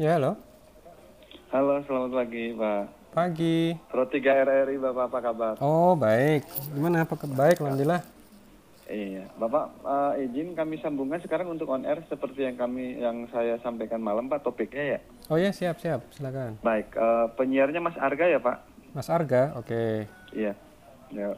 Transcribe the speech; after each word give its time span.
Ya, 0.00 0.16
halo. 0.16 0.32
Halo, 1.52 1.76
selamat 1.84 2.24
pagi, 2.24 2.56
Pak. 2.56 2.82
Pagi. 3.12 3.76
Pro 3.92 4.08
3 4.08 4.48
RRI, 4.48 4.80
Bapak 4.80 5.12
apa 5.12 5.18
kabar? 5.20 5.54
Oh, 5.60 5.92
baik. 5.92 6.48
Gimana? 6.72 7.04
Apa 7.04 7.20
baik, 7.20 7.60
alhamdulillah. 7.60 8.00
Iya, 8.88 9.28
Bapak 9.36 9.76
uh, 9.84 10.16
izin 10.16 10.56
kami 10.56 10.80
sambungkan 10.80 11.20
sekarang 11.20 11.52
untuk 11.52 11.68
on 11.68 11.84
air 11.84 12.00
seperti 12.08 12.48
yang 12.48 12.56
kami 12.56 12.96
yang 12.96 13.28
saya 13.28 13.60
sampaikan 13.60 14.00
malam, 14.00 14.32
Pak, 14.32 14.40
topiknya 14.40 14.96
ya. 14.96 14.98
Oh 15.28 15.36
ya, 15.36 15.52
siap, 15.52 15.76
siap. 15.84 16.00
Silakan. 16.16 16.56
Baik, 16.64 16.96
uh, 16.96 17.28
penyiarnya 17.36 17.84
Mas 17.84 18.00
Arga 18.00 18.24
ya, 18.24 18.40
Pak? 18.40 18.56
Mas 18.96 19.12
Arga, 19.12 19.52
oke. 19.60 20.08
Iya. 20.32 20.56
Ya. 21.12 21.36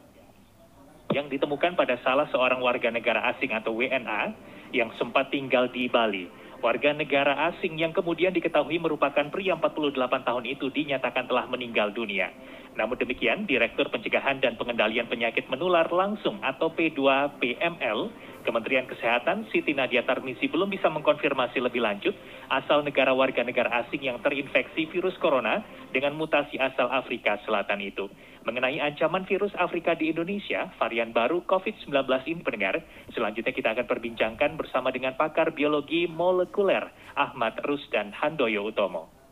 yang 1.11 1.27
ditemukan 1.27 1.75
pada 1.75 1.99
salah 1.99 2.31
seorang 2.31 2.63
warga 2.63 2.87
negara 2.87 3.27
asing 3.35 3.51
atau 3.51 3.75
WNA 3.75 4.31
yang 4.71 4.87
sempat 4.95 5.35
tinggal 5.35 5.67
di 5.67 5.91
Bali. 5.91 6.42
Warga 6.63 6.95
negara 6.95 7.51
asing 7.51 7.75
yang 7.75 7.91
kemudian 7.91 8.31
diketahui 8.31 8.79
merupakan 8.79 9.27
pria 9.27 9.51
48 9.59 9.99
tahun 9.99 10.47
itu 10.47 10.71
dinyatakan 10.71 11.27
telah 11.27 11.43
meninggal 11.51 11.91
dunia. 11.91 12.31
Namun 12.79 12.95
demikian, 12.95 13.43
Direktur 13.43 13.91
Pencegahan 13.91 14.39
dan 14.39 14.55
Pengendalian 14.55 15.11
Penyakit 15.11 15.51
Menular 15.51 15.91
Langsung 15.91 16.39
atau 16.39 16.71
P2PML, 16.71 17.99
Kementerian 18.43 18.85
Kesehatan 18.85 19.49
Siti 19.49 19.71
Nadia 19.71 20.03
Tarmizi 20.03 20.51
belum 20.51 20.69
bisa 20.69 20.91
mengkonfirmasi 20.91 21.63
lebih 21.63 21.81
lanjut 21.81 22.13
asal 22.51 22.83
negara 22.83 23.15
warga 23.15 23.41
negara 23.41 23.71
asing 23.81 24.03
yang 24.03 24.19
terinfeksi 24.19 24.91
virus 24.91 25.15
corona 25.17 25.63
dengan 25.89 26.13
mutasi 26.13 26.59
asal 26.59 26.91
Afrika 26.91 27.39
Selatan 27.47 27.81
itu. 27.81 28.11
Mengenai 28.43 28.83
ancaman 28.83 29.23
virus 29.23 29.55
Afrika 29.55 29.95
di 29.95 30.11
Indonesia, 30.11 30.67
varian 30.75 31.15
baru 31.15 31.47
COVID-19 31.47 31.95
ini 32.27 32.43
pendengar, 32.43 32.75
selanjutnya 33.15 33.55
kita 33.55 33.71
akan 33.71 33.87
perbincangkan 33.87 34.59
bersama 34.59 34.91
dengan 34.91 35.15
pakar 35.15 35.55
biologi 35.55 36.11
molekuler 36.11 36.91
Ahmad 37.15 37.55
Rusdan 37.63 38.11
Handoyo 38.11 38.67
Utomo. 38.67 39.22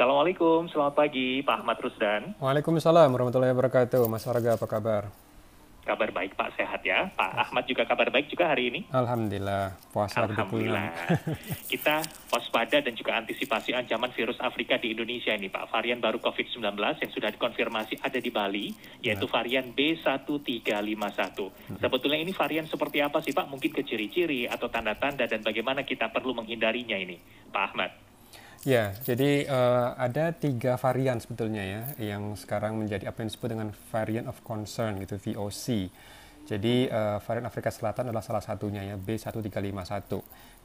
Assalamualaikum, 0.00 0.64
selamat 0.72 0.96
pagi 0.96 1.44
Pak 1.44 1.60
Ahmad 1.60 1.76
Rusdan. 1.76 2.32
Waalaikumsalam 2.40 3.12
warahmatullahi 3.12 3.52
wabarakatuh. 3.52 4.00
Mas 4.08 4.24
Arga, 4.24 4.56
apa 4.56 4.64
kabar? 4.64 5.12
Kabar 5.84 6.08
baik 6.08 6.40
Pak, 6.40 6.56
sehat 6.56 6.80
ya. 6.80 7.12
Pak 7.12 7.36
Ahmad 7.36 7.68
juga 7.68 7.84
kabar 7.84 8.08
baik 8.08 8.32
juga 8.32 8.48
hari 8.48 8.72
ini? 8.72 8.80
Alhamdulillah, 8.96 9.76
puasa 9.92 10.24
Alhamdulillah. 10.24 10.88
Kita 11.76 12.00
waspada 12.32 12.80
dan 12.80 12.96
juga 12.96 13.20
antisipasi 13.20 13.76
ancaman 13.76 14.08
virus 14.16 14.40
Afrika 14.40 14.80
di 14.80 14.96
Indonesia 14.96 15.36
ini 15.36 15.52
Pak. 15.52 15.68
Varian 15.68 16.00
baru 16.00 16.16
COVID-19 16.16 16.80
yang 16.80 17.12
sudah 17.12 17.28
dikonfirmasi 17.36 18.00
ada 18.00 18.16
di 18.16 18.32
Bali, 18.32 18.72
yaitu 19.04 19.28
Ya. 19.28 19.32
varian 19.36 19.68
B1351. 19.76 21.76
Sebetulnya 21.76 22.24
ini 22.24 22.32
varian 22.32 22.64
seperti 22.64 23.04
apa 23.04 23.20
sih 23.20 23.36
Pak? 23.36 23.52
Mungkin 23.52 23.68
ke 23.68 23.84
ciri-ciri 23.84 24.48
atau 24.48 24.72
tanda-tanda 24.72 25.28
dan 25.28 25.44
bagaimana 25.44 25.84
kita 25.84 26.08
perlu 26.08 26.32
menghindarinya 26.32 26.96
ini, 26.96 27.20
Pak 27.52 27.76
Ahmad? 27.76 28.08
Ya, 28.60 28.92
jadi 29.08 29.48
eh, 29.48 29.88
ada 29.96 30.36
tiga 30.36 30.76
varian 30.76 31.16
sebetulnya 31.16 31.64
ya, 31.64 31.82
yang 32.12 32.36
sekarang 32.36 32.76
menjadi 32.76 33.08
apa 33.08 33.24
yang 33.24 33.32
disebut 33.32 33.48
dengan 33.56 33.72
variant 33.88 34.28
of 34.28 34.36
concern 34.44 35.00
gitu, 35.00 35.16
VOC. 35.16 35.88
Jadi 36.44 36.84
eh, 36.92 37.16
varian 37.24 37.48
Afrika 37.48 37.72
Selatan 37.72 38.12
adalah 38.12 38.20
salah 38.20 38.44
satunya 38.44 38.84
ya, 38.84 39.00
B1351. 39.00 40.12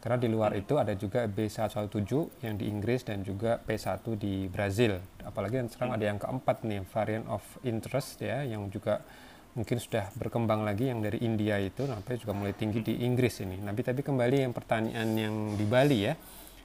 Karena 0.03 0.17
di 0.19 0.27
luar 0.27 0.59
itu 0.59 0.75
ada 0.75 0.91
juga 0.91 1.23
B117 1.23 2.43
yang 2.43 2.59
di 2.59 2.67
Inggris 2.67 3.07
dan 3.07 3.23
juga 3.23 3.63
P1 3.63 4.03
di 4.19 4.51
Brazil. 4.51 4.99
Apalagi 5.23 5.63
sekarang 5.71 5.95
ada 5.95 6.05
yang 6.05 6.19
keempat 6.19 6.67
nih, 6.67 6.83
variant 6.91 7.31
of 7.31 7.47
interest 7.63 8.19
ya, 8.19 8.43
yang 8.43 8.67
juga 8.75 9.07
mungkin 9.55 9.79
sudah 9.79 10.11
berkembang 10.19 10.67
lagi 10.67 10.91
yang 10.91 10.99
dari 10.99 11.23
India 11.23 11.55
itu 11.63 11.87
sampai 11.87 12.19
juga 12.19 12.35
mulai 12.35 12.51
tinggi 12.51 12.83
di 12.83 13.07
Inggris 13.07 13.39
ini. 13.39 13.55
Tapi 13.55 13.81
tapi 13.87 14.03
kembali 14.03 14.43
yang 14.43 14.51
pertanyaan 14.51 15.09
yang 15.15 15.35
di 15.55 15.63
Bali 15.63 16.11
ya, 16.11 16.13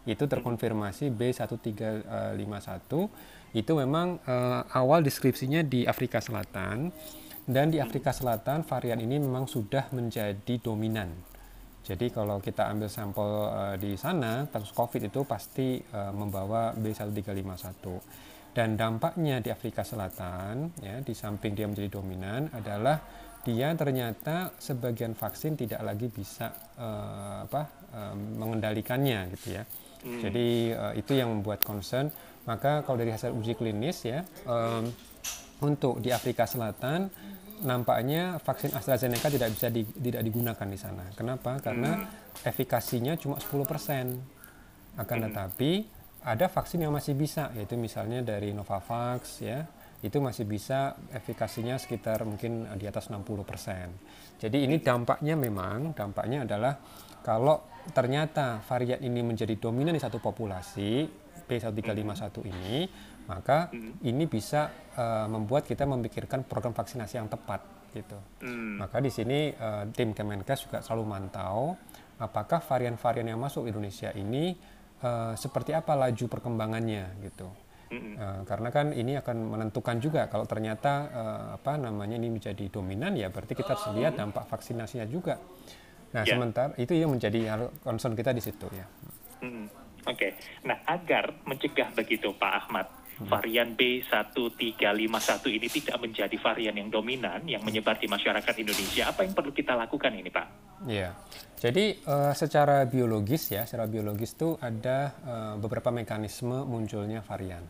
itu 0.08 0.24
terkonfirmasi 0.24 1.12
B1351 1.12 2.92
itu 3.52 3.72
memang 3.74 4.22
eh, 4.24 4.62
awal 4.76 5.04
deskripsinya 5.04 5.60
di 5.66 5.84
Afrika 5.84 6.22
Selatan 6.22 6.88
dan 7.44 7.66
di 7.68 7.82
Afrika 7.82 8.14
Selatan 8.14 8.62
varian 8.62 9.00
ini 9.02 9.18
memang 9.18 9.50
sudah 9.50 9.90
menjadi 9.90 10.54
dominan. 10.62 11.10
Jadi 11.80 12.12
kalau 12.12 12.38
kita 12.38 12.70
ambil 12.70 12.88
sampel 12.92 13.28
eh, 13.50 13.76
di 13.76 13.92
sana 13.98 14.46
kasus 14.48 14.72
COVID 14.72 15.10
itu 15.10 15.26
pasti 15.26 15.80
eh, 15.80 16.12
membawa 16.14 16.72
B1351 16.78 17.84
dan 18.50 18.74
dampaknya 18.74 19.38
di 19.38 19.48
Afrika 19.50 19.86
Selatan 19.86 20.74
ya 20.82 20.98
di 20.98 21.14
samping 21.14 21.54
dia 21.54 21.70
menjadi 21.70 21.90
dominan 21.90 22.50
adalah 22.50 22.98
dia 23.40 23.72
ternyata 23.72 24.52
sebagian 24.60 25.16
vaksin 25.16 25.56
tidak 25.56 25.80
lagi 25.80 26.12
bisa 26.12 26.52
eh, 26.76 27.36
apa 27.46 27.62
eh, 27.94 28.14
mengendalikannya 28.14 29.32
gitu 29.38 29.56
ya. 29.56 29.64
Jadi 30.02 30.48
eh, 30.70 30.92
itu 30.96 31.12
yang 31.12 31.28
membuat 31.30 31.60
concern. 31.60 32.08
Maka 32.44 32.80
kalau 32.82 32.96
dari 32.96 33.12
hasil 33.12 33.30
uji 33.30 33.52
klinis 33.52 34.00
ya 34.02 34.24
em, 34.42 34.88
untuk 35.60 36.00
di 36.00 36.08
Afrika 36.08 36.48
Selatan 36.48 37.12
nampaknya 37.60 38.40
vaksin 38.40 38.72
AstraZeneca 38.72 39.28
tidak 39.28 39.52
bisa 39.52 39.68
di- 39.68 39.84
tidak 39.84 40.24
digunakan 40.24 40.66
di 40.66 40.78
sana. 40.80 41.04
Kenapa? 41.12 41.60
Karena 41.60 42.00
efikasinya 42.40 43.12
cuma 43.14 43.36
10%. 43.36 44.16
Akan 44.96 45.20
tetapi 45.22 45.70
ada 46.20 46.48
vaksin 46.48 46.80
yang 46.80 46.92
masih 46.92 47.12
bisa 47.12 47.52
yaitu 47.52 47.76
misalnya 47.76 48.24
dari 48.24 48.56
Novavax 48.56 49.44
ya. 49.44 49.68
Itu 50.00 50.24
masih 50.24 50.48
bisa 50.48 50.96
efikasinya 51.12 51.76
sekitar 51.76 52.24
mungkin 52.24 52.64
di 52.80 52.88
atas 52.88 53.12
60%. 53.12 53.20
Jadi 54.40 54.64
ini 54.64 54.80
dampaknya 54.80 55.36
memang 55.36 55.92
dampaknya 55.92 56.48
adalah 56.48 56.80
kalau 57.20 57.68
ternyata 57.90 58.60
varian 58.64 59.00
ini 59.00 59.20
menjadi 59.24 59.54
dominan 59.56 59.96
di 59.96 60.02
satu 60.02 60.20
populasi 60.20 61.08
B1351 61.48 62.46
ini, 62.46 62.86
maka 63.26 63.72
ini 64.06 64.24
bisa 64.30 64.70
eh, 64.94 65.26
membuat 65.26 65.66
kita 65.66 65.88
memikirkan 65.88 66.46
program 66.46 66.76
vaksinasi 66.76 67.18
yang 67.18 67.26
tepat 67.26 67.60
gitu. 67.90 68.18
Maka 68.78 69.02
di 69.02 69.10
sini 69.10 69.50
eh, 69.50 69.84
tim 69.90 70.14
Kemenkes 70.14 70.70
juga 70.70 70.78
selalu 70.84 71.04
mantau 71.06 71.74
apakah 72.20 72.60
varian-varian 72.60 73.32
yang 73.32 73.40
masuk 73.40 73.66
Indonesia 73.66 74.12
ini 74.14 74.54
eh, 75.02 75.34
seperti 75.34 75.74
apa 75.74 75.96
laju 75.96 76.24
perkembangannya 76.30 77.24
gitu. 77.26 77.48
Eh, 77.90 78.40
karena 78.46 78.70
kan 78.70 78.94
ini 78.94 79.18
akan 79.18 79.50
menentukan 79.50 79.98
juga 79.98 80.30
kalau 80.30 80.46
ternyata 80.46 81.10
eh, 81.10 81.46
apa 81.58 81.74
namanya 81.74 82.22
ini 82.22 82.30
menjadi 82.30 82.70
dominan 82.70 83.18
ya 83.18 83.34
berarti 83.34 83.58
kita 83.58 83.74
harus 83.74 83.90
lihat 83.98 84.14
dampak 84.14 84.46
vaksinasinya 84.46 85.10
juga. 85.10 85.42
Nah, 86.10 86.26
Ya. 86.26 86.34
sementara 86.34 86.74
itu 86.74 86.90
yang 86.94 87.14
menjadi 87.14 87.54
concern 87.82 88.18
kita 88.18 88.34
di 88.34 88.42
situ 88.42 88.66
ya. 88.74 88.86
Hmm, 89.40 89.70
Oke, 90.08 90.32
nah 90.64 90.80
agar 90.88 91.28
mencegah 91.44 91.92
begitu 91.92 92.32
Pak 92.32 92.52
Ahmad, 92.64 92.88
varian 93.20 93.76
B1351 93.76 95.44
ini 95.52 95.68
tidak 95.68 96.00
menjadi 96.00 96.36
varian 96.40 96.72
yang 96.72 96.88
dominan 96.88 97.44
yang 97.44 97.60
menyebar 97.60 98.00
di 98.00 98.08
masyarakat 98.08 98.54
Indonesia, 98.56 99.12
apa 99.12 99.28
yang 99.28 99.36
perlu 99.36 99.52
kita 99.52 99.76
lakukan 99.76 100.12
ini 100.16 100.32
Pak? 100.32 100.46
Iya. 100.88 101.12
Jadi 101.60 102.00
eh, 102.00 102.32
secara 102.32 102.88
biologis 102.88 103.52
ya, 103.52 103.68
secara 103.68 103.84
biologis 103.84 104.32
itu 104.32 104.56
ada 104.56 105.12
eh, 105.20 105.54
beberapa 105.60 105.92
mekanisme 105.92 106.64
munculnya 106.64 107.20
varian. 107.20 107.60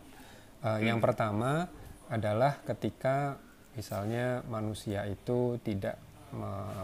Eh, 0.63 0.87
Yang 0.87 1.03
pertama 1.03 1.67
adalah 2.07 2.63
ketika 2.63 3.35
misalnya 3.75 4.47
manusia 4.47 5.03
itu 5.11 5.59
tidak 5.67 5.99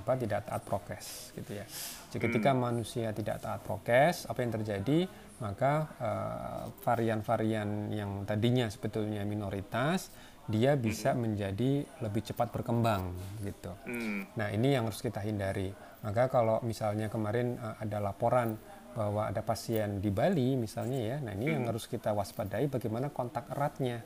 apa 0.03 0.13
tidak 0.19 0.47
taat 0.51 0.63
prokes 0.67 1.31
gitu 1.39 1.55
ya. 1.55 1.67
Jadi 2.11 2.19
ketika 2.19 2.51
manusia 2.57 3.15
tidak 3.15 3.39
taat 3.43 3.61
prokes, 3.63 4.27
apa 4.27 4.39
yang 4.43 4.53
terjadi? 4.53 4.99
Maka 5.37 5.73
eh, 6.01 6.63
varian-varian 6.83 7.93
yang 7.93 8.25
tadinya 8.25 8.67
sebetulnya 8.73 9.23
minoritas 9.23 10.09
dia 10.47 10.79
bisa 10.79 11.11
menjadi 11.13 11.83
lebih 12.03 12.23
cepat 12.23 12.55
berkembang 12.55 13.11
gitu. 13.43 13.75
Hmm, 13.83 14.31
Nah, 14.39 14.49
ini 14.55 14.79
yang 14.79 14.87
harus 14.87 15.03
kita 15.03 15.19
hindari. 15.19 15.75
Maka 16.07 16.31
kalau 16.31 16.63
misalnya 16.63 17.11
kemarin 17.11 17.59
eh, 17.59 17.77
ada 17.83 17.99
laporan 18.01 18.57
bahwa 18.97 19.29
ada 19.29 19.45
pasien 19.45 20.01
di 20.01 20.09
Bali 20.09 20.57
misalnya 20.57 20.97
ya, 20.97 21.17
nah 21.21 21.37
ini 21.37 21.53
yang 21.53 21.69
harus 21.69 21.85
kita 21.85 22.17
waspadai 22.17 22.65
bagaimana 22.73 23.13
kontak 23.13 23.45
eratnya 23.53 24.01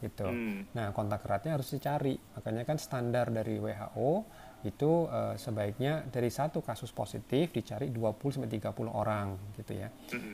gitu. 0.00 0.24
Hmm. 0.24 0.64
Nah, 0.72 0.96
kontak 0.96 1.28
eratnya 1.28 1.60
harus 1.60 1.68
dicari. 1.68 2.16
Makanya 2.16 2.64
kan 2.64 2.80
standar 2.80 3.28
dari 3.28 3.60
WHO 3.60 4.10
itu 4.64 5.08
eh, 5.08 5.34
sebaiknya 5.40 6.04
dari 6.12 6.28
satu 6.28 6.60
kasus 6.60 6.92
positif 6.92 7.48
dicari 7.50 7.88
20 7.88 8.36
sampai 8.36 8.50
30 8.50 8.92
orang 8.92 9.36
gitu 9.56 9.72
ya. 9.72 9.88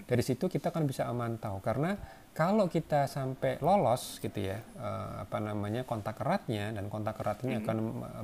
Dari 0.06 0.22
situ 0.22 0.50
kita 0.50 0.74
kan 0.74 0.82
bisa 0.86 1.06
memantau 1.06 1.62
karena 1.62 1.94
kalau 2.36 2.68
kita 2.68 3.08
sampai 3.08 3.56
lolos 3.64 4.20
gitu 4.20 4.44
ya 4.44 4.60
uh, 4.76 5.24
apa 5.24 5.40
namanya 5.40 5.88
kontak 5.88 6.20
eratnya 6.20 6.68
dan 6.68 6.92
kontak 6.92 7.16
erat 7.24 7.40
ini 7.48 7.56
-hmm. 7.56 7.64
akan 7.64 7.76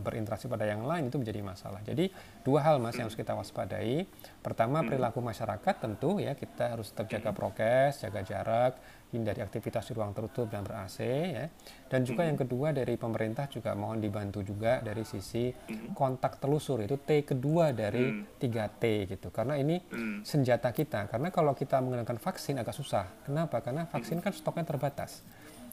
berinteraksi 0.04 0.52
pada 0.52 0.68
yang 0.68 0.84
lain 0.84 1.08
itu 1.08 1.16
menjadi 1.16 1.40
masalah. 1.40 1.80
Jadi 1.80 2.12
dua 2.44 2.60
hal 2.60 2.76
mas 2.76 2.92
yang 3.00 3.08
harus 3.08 3.16
kita 3.16 3.32
waspadai. 3.32 4.04
Pertama 4.44 4.84
perilaku 4.84 5.24
masyarakat 5.24 5.74
tentu 5.80 6.20
ya 6.20 6.36
kita 6.36 6.76
harus 6.76 6.92
tetap 6.92 7.08
jaga 7.08 7.32
prokes, 7.32 8.04
jaga 8.04 8.20
jarak, 8.20 8.76
hindari 9.12 9.44
aktivitas 9.44 9.86
di 9.88 9.92
ruang 9.92 10.16
tertutup 10.16 10.48
dan 10.48 10.64
ber 10.64 10.88
AC 10.88 10.98
ya. 11.04 11.46
Dan 11.86 12.08
juga 12.08 12.24
hmm. 12.24 12.28
yang 12.32 12.38
kedua 12.40 12.68
dari 12.72 12.96
pemerintah 12.96 13.44
juga 13.52 13.76
mohon 13.76 14.00
dibantu 14.00 14.40
juga 14.40 14.80
dari 14.80 15.04
sisi 15.04 15.52
hmm. 15.52 15.92
kontak 15.92 16.40
telusur 16.40 16.80
itu 16.80 16.96
T 16.96 17.20
kedua 17.28 17.76
dari 17.76 18.08
hmm. 18.08 18.40
3T 18.40 18.84
gitu. 19.12 19.28
Karena 19.28 19.60
ini 19.60 19.76
hmm. 19.76 20.24
senjata 20.24 20.72
kita. 20.72 21.12
Karena 21.12 21.28
kalau 21.28 21.52
kita 21.52 21.84
menggunakan 21.84 22.16
vaksin 22.16 22.56
agak 22.56 22.72
susah. 22.72 23.28
Kenapa? 23.28 23.60
Karena 23.60 23.84
vaksin 23.84 24.18
hmm. 24.18 24.24
kan 24.24 24.32
stoknya 24.32 24.64
terbatas. 24.64 25.20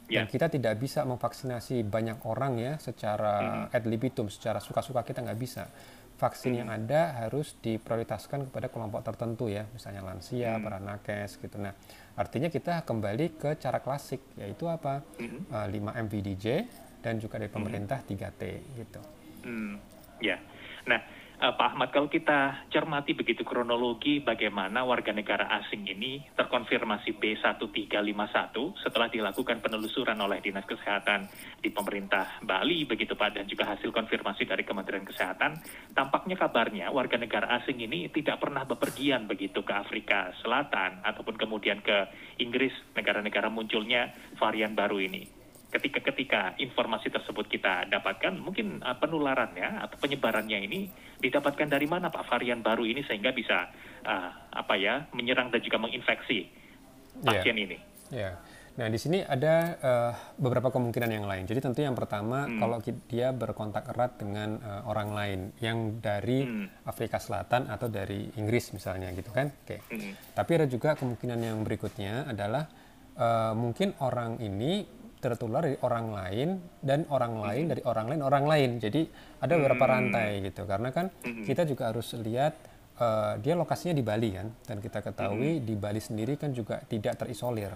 Dan 0.10 0.26
yeah. 0.26 0.28
kita 0.28 0.50
tidak 0.50 0.76
bisa 0.82 1.06
memvaksinasi 1.06 1.86
banyak 1.86 2.26
orang 2.26 2.58
ya 2.60 2.74
secara 2.82 3.66
hmm. 3.70 3.78
ad 3.78 3.86
libitum, 3.88 4.28
secara 4.28 4.60
suka-suka 4.60 5.06
kita 5.06 5.22
nggak 5.24 5.40
bisa 5.40 5.70
vaksin 6.20 6.52
hmm. 6.52 6.60
yang 6.60 6.70
ada 6.70 7.16
harus 7.24 7.56
diprioritaskan 7.64 8.52
kepada 8.52 8.68
kelompok 8.68 9.00
tertentu 9.08 9.48
ya, 9.48 9.64
misalnya 9.72 10.04
lansia, 10.04 10.60
hmm. 10.60 10.64
para 10.68 10.78
nakes 10.84 11.40
gitu. 11.40 11.56
Nah, 11.56 11.72
artinya 12.20 12.52
kita 12.52 12.84
kembali 12.84 13.40
ke 13.40 13.56
cara 13.56 13.80
klasik 13.80 14.20
yaitu 14.36 14.68
apa? 14.68 15.00
Hmm. 15.16 15.48
Uh, 15.48 15.96
5 15.96 16.04
MVDJ 16.06 16.46
dan 17.00 17.24
juga 17.24 17.40
dari 17.40 17.48
hmm. 17.48 17.56
pemerintah 17.56 18.04
hmm. 18.04 18.10
3T 18.12 18.42
gitu. 18.76 19.02
Hmm. 19.48 19.80
Ya. 20.20 20.36
Nah, 20.84 21.00
uh, 21.40 21.56
Pak 21.56 21.68
Ahmad, 21.74 21.90
kalau 21.96 22.12
kita 22.12 22.68
cermati 22.68 23.16
begitu 23.16 23.48
kronologi 23.48 24.20
bagaimana 24.20 24.84
warga 24.84 25.16
negara 25.16 25.48
asing 25.64 25.88
ini 25.88 26.20
terkonfirmasi 26.36 27.16
B1351 27.16 28.56
setelah 28.84 29.08
dilakukan 29.08 29.64
penelusuran 29.64 30.20
oleh 30.20 30.44
Dinas 30.44 30.68
Kesehatan 30.68 31.32
di 31.64 31.72
pemerintah 31.72 32.44
Bali, 32.44 32.84
begitu 32.84 33.16
Pak, 33.16 33.40
dan 33.40 33.48
juga 33.48 33.72
hasil 33.72 33.90
konfirmasi 33.90 34.44
dari 34.46 34.68
Kementerian 34.68 35.08
Kesehatan, 35.08 35.58
tampaknya 35.96 36.36
kabarnya 36.36 36.92
warga 36.92 37.16
negara 37.16 37.48
asing 37.64 37.80
ini 37.80 38.12
tidak 38.12 38.44
pernah 38.44 38.68
bepergian 38.68 39.26
begitu 39.26 39.64
ke 39.64 39.74
Afrika 39.74 40.36
Selatan 40.44 41.02
ataupun 41.08 41.40
kemudian 41.40 41.80
ke 41.80 42.12
Inggris, 42.44 42.76
negara-negara 42.94 43.48
munculnya 43.48 44.12
varian 44.36 44.76
baru 44.76 45.00
ini 45.00 45.39
ketika-ketika 45.70 46.58
informasi 46.58 47.14
tersebut 47.14 47.46
kita 47.46 47.86
dapatkan, 47.90 48.34
mungkin 48.42 48.82
uh, 48.82 48.98
penularannya 48.98 49.86
atau 49.86 49.98
penyebarannya 50.02 50.66
ini 50.66 50.90
didapatkan 51.22 51.70
dari 51.70 51.86
mana 51.86 52.10
Pak 52.10 52.26
varian 52.26 52.66
baru 52.66 52.84
ini 52.86 53.06
sehingga 53.06 53.30
bisa 53.30 53.70
uh, 54.06 54.30
apa 54.50 54.74
ya 54.76 55.06
menyerang 55.14 55.54
dan 55.54 55.62
juga 55.62 55.78
menginfeksi 55.78 56.50
pasien 57.22 57.56
yeah. 57.56 57.66
ini. 57.66 57.78
Yeah. 58.10 58.36
Nah 58.80 58.88
di 58.88 58.96
sini 58.96 59.20
ada 59.20 59.76
uh, 59.84 60.14
beberapa 60.40 60.72
kemungkinan 60.72 61.12
yang 61.12 61.28
lain. 61.28 61.44
Jadi 61.44 61.60
tentu 61.60 61.84
yang 61.84 62.00
pertama 62.00 62.48
hmm. 62.48 62.60
kalau 62.64 62.78
dia 63.12 63.36
berkontak 63.36 63.92
erat 63.92 64.16
dengan 64.16 64.56
uh, 64.64 64.88
orang 64.88 65.10
lain 65.12 65.40
yang 65.60 66.00
dari 66.00 66.48
hmm. 66.48 66.88
Afrika 66.88 67.20
Selatan 67.20 67.68
atau 67.68 67.92
dari 67.92 68.32
Inggris 68.40 68.72
misalnya 68.72 69.12
gitu 69.12 69.36
kan. 69.36 69.52
Oke. 69.52 69.84
Okay. 69.84 70.00
Hmm. 70.00 70.16
Tapi 70.32 70.52
ada 70.56 70.66
juga 70.72 70.96
kemungkinan 70.96 71.40
yang 71.44 71.60
berikutnya 71.68 72.32
adalah 72.32 72.72
uh, 73.20 73.52
mungkin 73.52 74.00
orang 74.00 74.40
ini 74.40 74.99
tertular 75.20 75.68
dari 75.68 75.78
orang 75.84 76.16
lain 76.16 76.50
dan 76.80 77.04
orang 77.12 77.34
hmm. 77.36 77.44
lain 77.44 77.64
dari 77.76 77.82
orang 77.84 78.06
lain 78.08 78.22
orang 78.24 78.46
lain. 78.48 78.70
Jadi 78.80 79.02
ada 79.44 79.54
beberapa 79.60 79.86
hmm. 79.86 79.94
rantai 79.94 80.30
gitu. 80.48 80.64
Karena 80.64 80.90
kan 80.96 81.12
hmm. 81.12 81.44
kita 81.44 81.68
juga 81.68 81.92
harus 81.92 82.16
lihat 82.16 82.54
uh, 83.00 83.36
dia 83.40 83.54
lokasinya 83.56 83.96
di 83.96 84.04
Bali 84.04 84.30
kan 84.34 84.48
dan 84.66 84.78
kita 84.80 85.04
ketahui 85.04 85.60
di 85.64 85.76
Bali 85.76 86.00
sendiri 86.00 86.40
kan 86.40 86.56
juga 86.56 86.80
tidak 86.88 87.20
terisolir. 87.20 87.76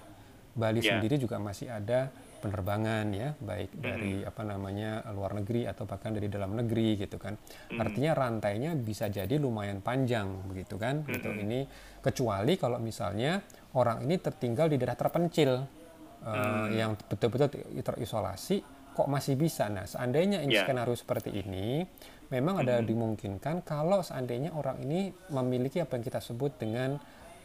Bali 0.53 0.79
yeah. 0.79 0.97
sendiri 0.97 1.17
juga 1.17 1.41
masih 1.41 1.67
ada 1.73 2.13
penerbangan 2.43 3.07
ya, 3.15 3.31
baik 3.39 3.79
dari 3.79 4.19
apa 4.21 4.43
namanya 4.43 4.99
luar 5.15 5.39
negeri 5.39 5.63
atau 5.63 5.87
bahkan 5.87 6.11
dari 6.11 6.27
dalam 6.27 6.59
negeri 6.59 6.99
gitu 6.99 7.15
kan. 7.15 7.39
Artinya 7.71 8.11
rantainya 8.11 8.75
bisa 8.75 9.07
jadi 9.07 9.39
lumayan 9.39 9.79
panjang 9.79 10.43
begitu 10.51 10.75
kan. 10.75 11.07
Gitu. 11.07 11.31
Ini 11.31 11.63
kecuali 12.03 12.59
kalau 12.59 12.83
misalnya 12.83 13.39
orang 13.79 14.03
ini 14.03 14.19
tertinggal 14.19 14.67
di 14.67 14.75
daerah 14.75 14.99
terpencil 14.99 15.82
uh, 16.23 16.67
yang 16.71 16.95
betul-betul 16.95 17.51
terisolasi 17.83 18.63
kok 18.93 19.09
masih 19.09 19.33
bisa. 19.35 19.67
Nah, 19.67 19.89
seandainya 19.89 20.45
ini 20.45 20.53
yeah. 20.53 20.63
skenario 20.63 20.93
seperti 20.93 21.33
ini, 21.33 21.81
memang 22.29 22.61
ada 22.61 22.77
mm-hmm. 22.79 22.89
dimungkinkan 22.89 23.55
kalau 23.65 24.05
seandainya 24.05 24.53
orang 24.53 24.79
ini 24.85 25.09
memiliki 25.33 25.81
apa 25.81 25.97
yang 25.97 26.05
kita 26.05 26.21
sebut 26.21 26.61
dengan 26.61 26.95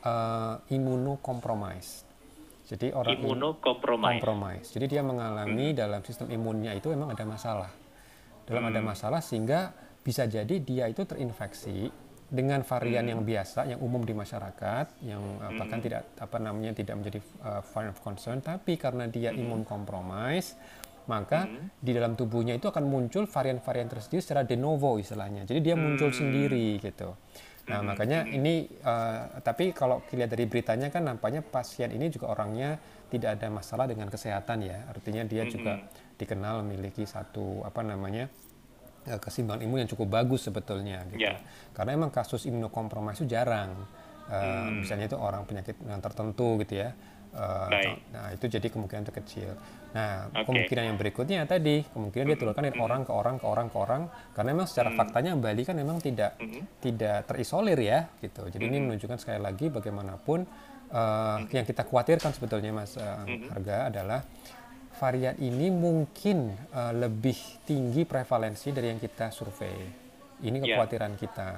uh, 0.05 0.61
imunokompromis. 0.69 2.05
Jadi 2.69 2.93
orang 2.93 3.17
imunokompromis. 3.17 4.77
Jadi 4.77 4.93
dia 4.93 5.01
mengalami 5.01 5.73
hmm. 5.73 5.77
dalam 5.77 6.05
sistem 6.05 6.29
imunnya 6.29 6.77
itu 6.77 6.93
memang 6.93 7.17
ada 7.17 7.25
masalah. 7.25 7.73
Dalam 8.45 8.69
hmm. 8.69 8.71
ada 8.77 8.81
masalah 8.85 9.21
sehingga 9.25 9.73
bisa 10.05 10.29
jadi 10.29 10.53
dia 10.61 10.85
itu 10.85 11.09
terinfeksi 11.09 11.89
dengan 12.29 12.61
varian 12.61 13.09
hmm. 13.09 13.13
yang 13.17 13.21
biasa 13.25 13.61
yang 13.73 13.81
umum 13.81 14.05
di 14.05 14.13
masyarakat 14.13 15.01
yang 15.01 15.23
uh, 15.41 15.53
bahkan 15.57 15.81
tidak 15.81 16.13
apa 16.21 16.37
namanya 16.37 16.77
tidak 16.77 17.01
menjadi 17.01 17.19
uh, 17.41 17.65
varian 17.73 17.97
of 17.97 18.01
concern 18.05 18.45
tapi 18.45 18.77
karena 18.77 19.09
dia 19.09 19.33
hmm. 19.33 19.41
imun 19.41 19.63
kompromis 19.65 20.53
maka 21.09 21.49
hmm. 21.49 21.81
di 21.81 21.97
dalam 21.97 22.13
tubuhnya 22.13 22.61
itu 22.61 22.69
akan 22.69 22.85
muncul 22.85 23.25
varian-varian 23.25 23.89
tersendiri 23.89 24.21
secara 24.21 24.45
de 24.45 24.61
novo 24.61 25.01
istilahnya 25.01 25.49
jadi 25.49 25.73
dia 25.73 25.75
muncul 25.81 26.13
hmm. 26.13 26.19
sendiri 26.21 26.77
gitu 26.85 27.17
nah 27.65 27.81
hmm. 27.81 27.87
makanya 27.97 28.21
ini 28.29 28.69
uh, 28.85 29.41
tapi 29.41 29.73
kalau 29.73 30.05
dilihat 30.13 30.29
dari 30.29 30.45
beritanya 30.45 30.93
kan 30.93 31.09
nampaknya 31.09 31.41
pasien 31.41 31.89
ini 31.97 32.13
juga 32.13 32.37
orangnya 32.37 32.77
tidak 33.09 33.41
ada 33.41 33.49
masalah 33.49 33.89
dengan 33.89 34.13
kesehatan 34.13 34.69
ya 34.69 34.85
artinya 34.93 35.25
dia 35.25 35.49
hmm. 35.49 35.53
juga 35.57 35.81
dikenal 36.21 36.61
memiliki 36.61 37.09
satu 37.09 37.65
apa 37.65 37.81
namanya 37.81 38.29
Eh, 38.29 38.48
keseimbangan 39.17 39.65
imun 39.65 39.89
yang 39.89 39.91
cukup 39.91 40.21
bagus 40.21 40.45
sebetulnya 40.45 41.09
gitu. 41.09 41.33
Yeah. 41.33 41.41
Karena 41.73 41.97
emang 41.97 42.13
kasus 42.13 42.45
imunokompromis 42.45 43.25
itu 43.25 43.33
jarang. 43.33 43.73
Uh, 44.29 44.69
hmm. 44.69 44.85
Misalnya 44.85 45.09
itu 45.09 45.17
orang 45.17 45.49
penyakit 45.49 45.81
yang 45.89 46.05
tertentu 46.05 46.61
gitu 46.61 46.85
ya. 46.85 46.93
Uh, 47.29 47.97
nah 48.13 48.33
itu 48.33 48.45
jadi 48.49 48.69
kemungkinan 48.69 49.09
itu 49.09 49.15
kecil. 49.15 49.51
Nah 49.97 50.29
okay. 50.33 50.45
kemungkinan 50.45 50.85
yang 50.93 50.99
berikutnya 51.01 51.41
tadi 51.49 51.81
kemungkinan 51.93 52.25
dia 52.29 52.39
tularkan 52.41 52.65
dari 52.69 52.77
hmm. 52.77 52.87
orang 52.89 53.01
ke 53.09 53.13
orang 53.13 53.37
ke 53.41 53.47
orang 53.49 53.67
ke 53.73 53.77
orang 53.77 54.03
karena 54.37 54.49
memang 54.53 54.67
secara 54.69 54.91
hmm. 54.93 54.99
faktanya 55.01 55.31
Bali 55.37 55.63
kan 55.65 55.77
memang 55.77 55.97
tidak 56.01 56.37
hmm. 56.41 56.81
tidak 56.85 57.25
terisolir 57.25 57.79
ya 57.81 58.09
gitu. 58.21 58.49
Jadi 58.49 58.65
hmm. 58.65 58.73
ini 58.73 58.79
menunjukkan 58.85 59.19
sekali 59.21 59.41
lagi 59.41 59.73
bagaimanapun 59.73 60.39
uh, 60.93 61.41
hmm. 61.41 61.53
yang 61.53 61.65
kita 61.65 61.85
khawatirkan 61.89 62.31
sebetulnya 62.37 62.73
Mas 62.73 62.97
uh, 62.97 63.25
hmm. 63.25 63.49
Harga 63.53 63.77
adalah 63.93 64.21
varian 64.99 65.39
ini 65.39 65.71
mungkin 65.71 66.53
uh, 66.75 66.93
lebih 66.93 67.39
tinggi 67.65 68.03
prevalensi 68.03 68.75
dari 68.75 68.91
yang 68.91 69.01
kita 69.01 69.31
survei. 69.31 69.79
Ini 70.43 70.59
ya. 70.59 70.77
kekhawatiran 70.77 71.15
yeah. 71.15 71.23
kita. 71.23 71.51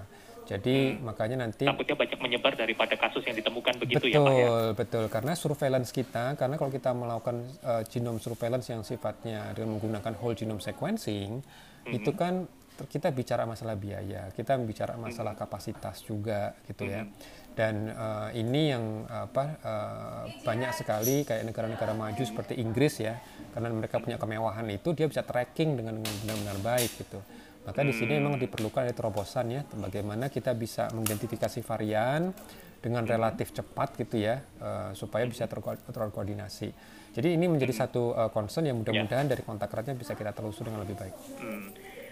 Jadi 0.50 0.98
hmm. 0.98 1.06
makanya 1.06 1.36
nanti 1.46 1.62
takutnya 1.62 1.94
banyak 1.94 2.18
menyebar 2.18 2.52
daripada 2.58 2.94
kasus 2.98 3.22
yang 3.22 3.38
ditemukan 3.38 3.74
begitu 3.78 4.02
betul, 4.02 4.10
ya 4.10 4.18
Pak 4.18 4.32
ya. 4.34 4.34
Betul, 4.34 4.64
betul. 4.74 5.04
Karena 5.06 5.32
surveillance 5.38 5.90
kita, 5.94 6.24
karena 6.34 6.54
kalau 6.58 6.70
kita 6.74 6.90
melakukan 6.90 7.36
uh, 7.62 7.82
genome 7.86 8.18
surveillance 8.18 8.66
yang 8.66 8.82
sifatnya 8.82 9.54
dengan 9.54 9.78
menggunakan 9.78 10.12
whole 10.18 10.34
genome 10.34 10.58
sequencing, 10.58 11.38
hmm. 11.86 11.92
itu 11.94 12.10
kan 12.18 12.50
kita 12.86 13.10
bicara 13.10 13.44
masalah 13.44 13.76
biaya, 13.76 14.30
kita 14.32 14.56
bicara 14.60 14.94
masalah 14.96 15.34
kapasitas 15.34 16.00
juga 16.04 16.54
gitu 16.68 16.86
ya. 16.86 17.04
ya 17.04 17.38
dan 17.60 17.90
uh, 17.90 18.30
ini 18.30 18.70
yang 18.70 19.04
apa 19.10 19.44
uh, 19.60 20.24
banyak 20.46 20.70
sekali 20.70 21.26
kayak 21.26 21.44
negara-negara 21.50 21.92
maju 21.92 22.22
seperti 22.22 22.56
Inggris 22.62 23.02
ya 23.02 23.18
karena 23.50 23.68
mereka 23.74 23.98
punya 23.98 24.16
kemewahan 24.16 24.64
itu 24.70 24.94
dia 24.94 25.10
bisa 25.10 25.26
tracking 25.26 25.74
dengan 25.74 25.98
benar-benar 25.98 26.58
baik 26.62 26.90
gitu 27.04 27.18
maka 27.66 27.84
di 27.84 27.92
sini 27.92 28.16
memang 28.16 28.40
diperlukan 28.40 28.88
ada 28.88 28.94
terobosan 28.96 29.52
ya 29.52 29.60
bagaimana 29.76 30.32
kita 30.32 30.56
bisa 30.56 30.88
mengidentifikasi 30.94 31.60
varian 31.60 32.32
dengan 32.80 33.04
relatif 33.04 33.52
cepat 33.52 33.98
gitu 33.98 34.16
ya 34.16 34.40
uh, 34.62 34.94
supaya 34.96 35.28
bisa 35.28 35.44
terkoordinasi 35.90 36.72
jadi 37.10 37.34
ini 37.34 37.50
menjadi 37.50 37.74
satu 37.74 38.14
uh, 38.14 38.30
concern 38.30 38.70
yang 38.70 38.78
mudah-mudahan 38.78 39.26
ya. 39.26 39.30
dari 39.34 39.42
kontak 39.42 39.74
eratnya 39.74 39.98
bisa 39.98 40.14
kita 40.14 40.30
telusuri 40.30 40.70
dengan 40.70 40.86
lebih 40.86 40.94
baik. 40.94 41.14
Hmm. 41.42 41.66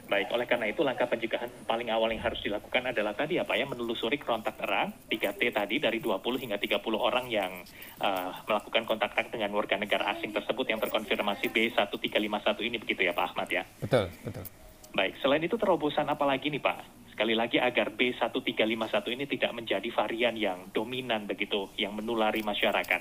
Baik, 0.08 0.32
oleh 0.32 0.48
karena 0.48 0.72
itu 0.72 0.80
langkah 0.80 1.04
pencegahan 1.04 1.52
paling 1.68 1.92
awal 1.92 2.08
yang 2.08 2.24
harus 2.24 2.40
dilakukan 2.40 2.80
adalah 2.80 3.12
tadi 3.12 3.36
apa 3.36 3.52
ya, 3.52 3.68
menelusuri 3.68 4.16
kontak 4.16 4.56
erat 4.56 4.88
3T 5.12 5.52
tadi 5.52 5.76
dari 5.76 6.00
20 6.00 6.16
hingga 6.48 6.56
30 6.56 6.80
orang 6.96 7.28
yang 7.28 7.52
uh, 8.00 8.32
melakukan 8.48 8.88
kontak 8.88 9.12
erat 9.12 9.28
dengan 9.28 9.52
warga 9.52 9.76
negara 9.76 10.16
asing 10.16 10.32
tersebut 10.32 10.64
yang 10.64 10.80
terkonfirmasi 10.80 11.52
B1351 11.52 12.56
ini 12.64 12.76
begitu 12.80 13.04
ya 13.04 13.12
Pak 13.12 13.36
Ahmad 13.36 13.52
ya? 13.52 13.68
Betul, 13.84 14.08
betul. 14.24 14.48
Baik, 14.96 15.12
selain 15.20 15.44
itu 15.44 15.60
terobosan 15.60 16.08
apa 16.08 16.24
lagi 16.24 16.48
nih 16.48 16.64
Pak? 16.64 17.12
Sekali 17.12 17.36
lagi 17.36 17.60
agar 17.60 17.92
B1351 17.92 19.04
ini 19.12 19.24
tidak 19.28 19.52
menjadi 19.52 19.88
varian 19.92 20.34
yang 20.40 20.72
dominan 20.72 21.28
begitu, 21.28 21.68
yang 21.76 21.92
menulari 21.92 22.40
masyarakat. 22.40 23.00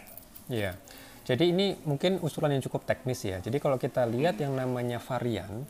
Iya. 0.51 0.75
Jadi 1.27 1.55
ini 1.55 1.75
mungkin 1.87 2.19
usulan 2.19 2.55
yang 2.55 2.63
cukup 2.63 2.83
teknis 2.83 3.23
ya. 3.23 3.39
Jadi 3.39 3.59
kalau 3.59 3.79
kita 3.79 4.03
lihat 4.07 4.39
yang 4.39 4.55
namanya 4.55 4.99
varian, 4.99 5.67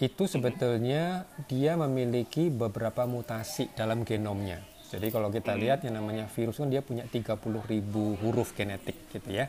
itu 0.00 0.24
sebetulnya 0.24 1.28
dia 1.44 1.76
memiliki 1.76 2.48
beberapa 2.48 3.04
mutasi 3.04 3.68
dalam 3.76 4.00
genomnya. 4.02 4.64
Jadi 4.90 5.06
kalau 5.14 5.30
kita 5.30 5.54
lihat 5.54 5.86
yang 5.86 6.02
namanya 6.02 6.26
virus 6.26 6.58
kan 6.58 6.66
dia 6.66 6.82
punya 6.82 7.06
30 7.06 7.38
ribu 7.70 8.18
huruf 8.18 8.58
genetik 8.58 9.06
gitu 9.14 9.30
ya. 9.30 9.46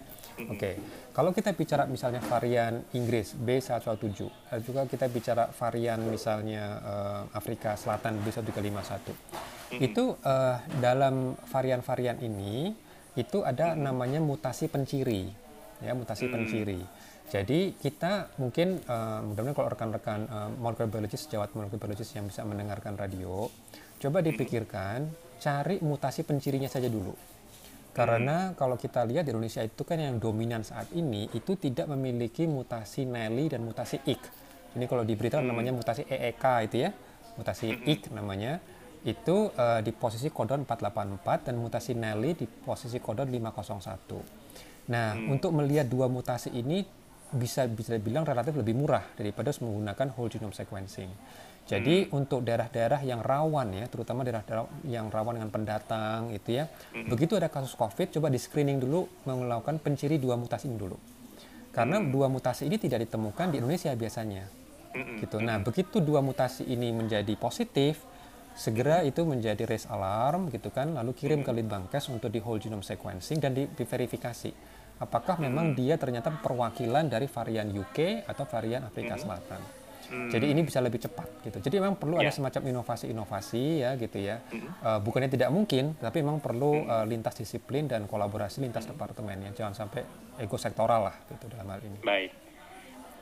Oke, 0.47 0.57
okay. 0.57 0.73
kalau 1.13 1.35
kita 1.35 1.53
bicara 1.53 1.85
misalnya 1.85 2.23
varian 2.23 2.81
Inggris 2.97 3.35
B117, 3.35 4.31
juga 4.63 4.87
kita 4.89 5.05
bicara 5.11 5.51
varian 5.53 6.01
misalnya 6.07 6.63
uh, 6.81 7.21
Afrika 7.35 7.77
Selatan 7.77 8.21
B1351, 8.25 9.11
itu 9.81 10.17
uh, 10.23 10.57
dalam 10.81 11.35
varian-varian 11.45 12.17
ini 12.25 12.73
itu 13.19 13.43
ada 13.43 13.75
namanya 13.75 14.23
mutasi 14.23 14.71
penciri, 14.71 15.29
ya 15.83 15.93
mutasi 15.93 16.25
hmm. 16.25 16.33
penciri. 16.33 16.81
Jadi 17.27 17.75
kita 17.77 18.33
mungkin 18.41 18.81
uh, 18.87 19.23
mudah-mudahan 19.23 19.55
kalau 19.55 19.69
rekan-rekan 19.71 20.19
uh, 20.27 20.49
molecular 20.57 20.89
biologist, 20.89 21.29
sejawat 21.29 21.53
molecular 21.55 21.79
biologist 21.79 22.11
yang 22.17 22.27
bisa 22.27 22.43
mendengarkan 22.43 22.97
radio, 22.97 23.47
coba 24.01 24.19
dipikirkan 24.25 25.07
cari 25.37 25.79
mutasi 25.79 26.25
pencirinya 26.25 26.67
saja 26.67 26.89
dulu. 26.89 27.13
Karena 27.91 28.55
kalau 28.55 28.79
kita 28.79 29.03
lihat 29.03 29.27
di 29.27 29.35
Indonesia 29.35 29.59
itu 29.59 29.83
kan 29.83 29.99
yang 29.99 30.15
dominan 30.15 30.63
saat 30.63 30.87
ini 30.95 31.27
itu 31.35 31.59
tidak 31.59 31.91
memiliki 31.91 32.47
mutasi 32.47 33.03
Nelly 33.03 33.51
dan 33.51 33.67
mutasi 33.67 33.99
IK. 34.07 34.23
Ini 34.79 34.87
kalau 34.87 35.03
diberitakan 35.03 35.43
namanya 35.43 35.75
mutasi 35.75 36.07
EEK 36.07 36.45
itu 36.71 36.87
ya, 36.87 36.95
mutasi 37.35 37.75
IK 37.83 38.15
namanya 38.15 38.63
itu 39.01 39.49
uh, 39.57 39.81
di 39.81 39.91
posisi 39.91 40.29
kodon 40.29 40.63
484 40.63 41.51
dan 41.51 41.55
mutasi 41.57 41.91
Nelly 41.97 42.37
di 42.37 42.45
posisi 42.47 43.01
kodon 43.01 43.27
501. 43.27 44.87
Nah, 44.93 45.17
hmm. 45.17 45.33
untuk 45.33 45.51
melihat 45.57 45.89
dua 45.89 46.05
mutasi 46.07 46.53
ini 46.53 46.85
bisa 47.31 47.63
bisa 47.67 47.95
dibilang 47.95 48.27
relatif 48.27 48.51
lebih 48.55 48.75
murah 48.75 49.03
daripada 49.15 49.55
menggunakan 49.59 50.07
whole 50.15 50.27
genome 50.27 50.55
sequencing. 50.55 51.11
Jadi 51.69 52.09
hmm. 52.09 52.17
untuk 52.17 52.41
daerah-daerah 52.43 52.99
yang 53.05 53.21
rawan 53.21 53.71
ya, 53.71 53.85
terutama 53.87 54.25
daerah-daerah 54.25 54.67
yang 54.83 55.07
rawan 55.07 55.39
dengan 55.39 55.51
pendatang 55.53 56.33
itu 56.33 56.57
ya, 56.59 56.67
hmm. 56.67 57.07
begitu 57.07 57.37
ada 57.37 57.47
kasus 57.47 57.77
COVID, 57.77 58.11
coba 58.17 58.27
di 58.33 58.41
screening 58.41 58.81
dulu 58.81 59.07
melakukan 59.23 59.79
penciri 59.79 60.17
dua 60.17 60.35
mutasi 60.35 60.67
ini 60.67 60.75
dulu. 60.75 60.97
Karena 61.71 62.01
hmm. 62.01 62.11
dua 62.11 62.27
mutasi 62.27 62.67
ini 62.67 62.75
tidak 62.75 63.07
ditemukan 63.07 63.55
di 63.55 63.63
Indonesia 63.63 63.93
biasanya. 63.95 64.43
Hmm. 64.91 65.23
Gitu. 65.23 65.37
Nah, 65.39 65.63
begitu 65.63 66.03
dua 66.03 66.19
mutasi 66.19 66.67
ini 66.67 66.91
menjadi 66.91 67.31
positif, 67.39 68.03
segera 68.51 69.05
itu 69.07 69.23
menjadi 69.23 69.63
raise 69.63 69.87
alarm 69.87 70.51
gitu 70.51 70.73
kan, 70.73 70.91
lalu 70.91 71.15
kirim 71.15 71.39
hmm. 71.39 71.47
ke 71.47 71.51
Litbangkes 71.55 72.11
untuk 72.11 72.33
di 72.33 72.43
whole 72.43 72.59
genome 72.59 72.83
sequencing 72.83 73.39
dan 73.39 73.55
di, 73.55 73.69
diverifikasi 73.69 74.51
apakah 75.01 75.41
memang 75.41 75.73
dia 75.73 75.97
ternyata 75.97 76.29
perwakilan 76.29 77.09
dari 77.09 77.25
varian 77.25 77.67
UK 77.73 78.29
atau 78.29 78.45
varian 78.45 78.85
Afrika 78.85 79.17
hmm. 79.17 79.23
Selatan. 79.25 79.61
Hmm. 80.11 80.27
Jadi 80.27 80.51
ini 80.51 80.61
bisa 80.61 80.83
lebih 80.83 80.99
cepat 81.01 81.41
gitu. 81.47 81.57
Jadi 81.57 81.75
memang 81.81 81.97
perlu 81.97 82.19
yeah. 82.19 82.29
ada 82.29 82.31
ya. 82.31 82.37
semacam 82.37 82.61
inovasi-inovasi 82.69 83.63
ya 83.81 83.91
gitu 83.97 84.17
ya. 84.21 84.43
Hmm. 84.53 84.69
Uh, 84.83 84.99
bukannya 85.01 85.31
tidak 85.31 85.49
mungkin, 85.49 85.97
tapi 85.97 86.21
memang 86.21 86.43
perlu 86.43 86.85
uh, 86.85 87.07
lintas 87.07 87.33
disiplin 87.39 87.87
dan 87.89 88.05
kolaborasi 88.05 88.61
lintas 88.61 88.85
hmm. 88.85 88.91
departemen 88.93 89.37
ya. 89.49 89.51
Jangan 89.65 89.73
sampai 89.73 90.05
ego 90.37 90.59
sektoral 90.59 91.09
lah 91.09 91.15
gitu 91.31 91.49
dalam 91.49 91.65
hal 91.65 91.81
ini. 91.81 91.97
Baik. 92.03 92.31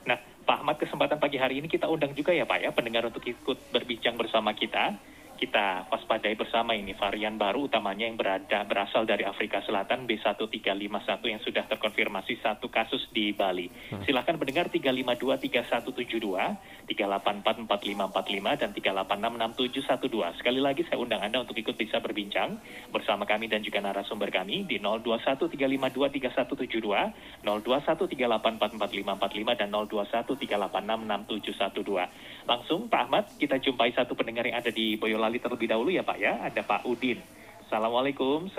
Nah, 0.10 0.18
Pak 0.44 0.58
Ahmad 0.66 0.76
kesempatan 0.82 1.22
pagi 1.22 1.38
hari 1.38 1.62
ini 1.62 1.70
kita 1.70 1.86
undang 1.86 2.12
juga 2.18 2.34
ya 2.34 2.44
Pak 2.44 2.60
ya 2.60 2.70
pendengar 2.74 3.06
untuk 3.06 3.22
ikut 3.22 3.70
berbincang 3.70 4.18
bersama 4.18 4.52
kita 4.58 4.98
kita 5.40 5.88
waspadai 5.88 6.36
bersama 6.36 6.76
ini 6.76 6.92
varian 7.00 7.40
baru 7.40 7.72
utamanya 7.72 8.12
yang 8.12 8.20
berada 8.20 8.68
berasal 8.68 9.08
dari 9.08 9.24
Afrika 9.24 9.64
Selatan 9.64 10.04
B1351 10.04 11.32
yang 11.32 11.40
sudah 11.40 11.64
terkonfirmasi 11.64 12.44
satu 12.44 12.68
kasus 12.68 13.08
di 13.16 13.32
Bali. 13.32 13.72
Hmm. 13.72 14.04
Silakan 14.04 14.36
mendengar 14.36 14.68
3523172, 14.68 16.92
3844545 16.92 18.60
dan 18.60 18.76
3866712. 18.76 20.44
Sekali 20.44 20.60
lagi 20.60 20.84
saya 20.92 21.00
undang 21.00 21.24
Anda 21.24 21.48
untuk 21.48 21.56
ikut 21.56 21.80
bisa 21.80 22.04
berbincang 22.04 22.60
bersama 22.92 23.24
kami 23.24 23.48
dan 23.48 23.64
juga 23.64 23.80
narasumber 23.80 24.36
kami 24.36 24.68
di 24.68 24.76
0213523172, 24.84 27.48
0213844545 27.48 29.56
dan 29.56 29.72
0213866712. 29.72 32.28
Langsung 32.50 32.90
Pak 32.90 33.02
Ahmad 33.06 33.30
kita 33.38 33.62
jumpai 33.62 33.94
satu 33.94 34.18
pendengar 34.18 34.42
yang 34.42 34.58
ada 34.58 34.74
di 34.74 34.98
Boyolali 34.98 35.29
Bali 35.30 35.38
terlebih 35.38 35.70
dahulu 35.70 35.94
ya 35.94 36.02
Pak 36.02 36.18
ya. 36.18 36.42
Ada 36.42 36.66
Pak 36.66 36.90
Udin. 36.90 37.22
Assalamualaikum. 37.62 38.50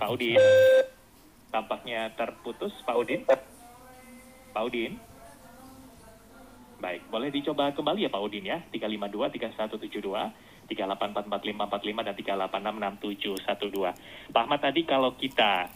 Pak 0.00 0.08
Udin. 0.08 0.40
Tampaknya 1.52 2.08
terputus 2.16 2.72
Pak 2.88 2.96
Udin. 2.96 3.20
Pak 4.48 4.64
Udin. 4.64 4.96
Baik, 6.80 7.04
boleh 7.12 7.28
dicoba 7.28 7.68
kembali 7.76 8.08
ya 8.08 8.10
Pak 8.16 8.22
Udin 8.24 8.48
ya. 8.48 8.64
352 8.72 9.28
3172 9.36 10.72
3844545 10.72 12.08
dan 12.08 12.16
3866712. 13.60 14.32
Pak 14.32 14.40
Ahmad 14.40 14.60
tadi 14.64 14.88
kalau 14.88 15.12
kita 15.20 15.68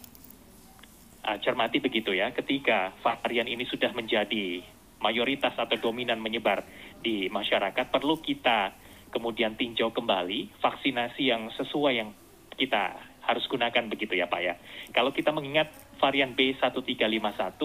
uh, 1.21 1.37
cermati 1.45 1.85
begitu 1.85 2.17
ya, 2.17 2.33
ketika 2.33 2.97
varian 3.05 3.45
ini 3.45 3.69
sudah 3.69 3.93
menjadi 3.93 4.65
mayoritas 5.05 5.53
atau 5.53 5.77
dominan 5.77 6.17
menyebar 6.17 6.65
di 7.05 7.29
masyarakat, 7.29 7.93
perlu 7.93 8.17
kita 8.17 8.81
kemudian 9.13 9.55
tinjau 9.55 9.93
kembali 9.93 10.59
vaksinasi 10.59 11.23
yang 11.29 11.53
sesuai 11.55 11.93
yang 12.01 12.11
kita 12.57 12.97
harus 13.23 13.45
gunakan 13.47 13.87
begitu 13.87 14.19
ya 14.19 14.27
Pak 14.27 14.41
ya. 14.43 14.55
Kalau 14.91 15.15
kita 15.15 15.31
mengingat 15.31 15.71
varian 16.03 16.35
B1351, 16.35 17.61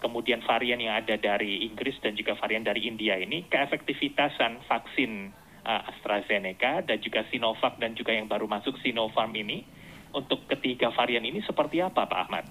kemudian 0.00 0.40
varian 0.46 0.80
yang 0.80 0.96
ada 0.96 1.18
dari 1.20 1.66
Inggris 1.68 1.98
dan 2.00 2.16
juga 2.16 2.38
varian 2.40 2.64
dari 2.64 2.88
India 2.88 3.18
ini, 3.20 3.44
keefektivitasan 3.50 4.64
vaksin 4.64 5.34
uh, 5.66 5.90
AstraZeneca 5.92 6.86
dan 6.86 6.98
juga 7.04 7.26
Sinovac 7.28 7.76
dan 7.76 7.92
juga 7.92 8.16
yang 8.16 8.30
baru 8.30 8.48
masuk 8.48 8.80
Sinopharm 8.80 9.36
ini, 9.36 9.66
untuk 10.14 10.48
ketiga 10.48 10.88
varian 10.96 11.24
ini 11.26 11.44
seperti 11.44 11.84
apa 11.84 12.08
Pak 12.08 12.20
Ahmad? 12.28 12.44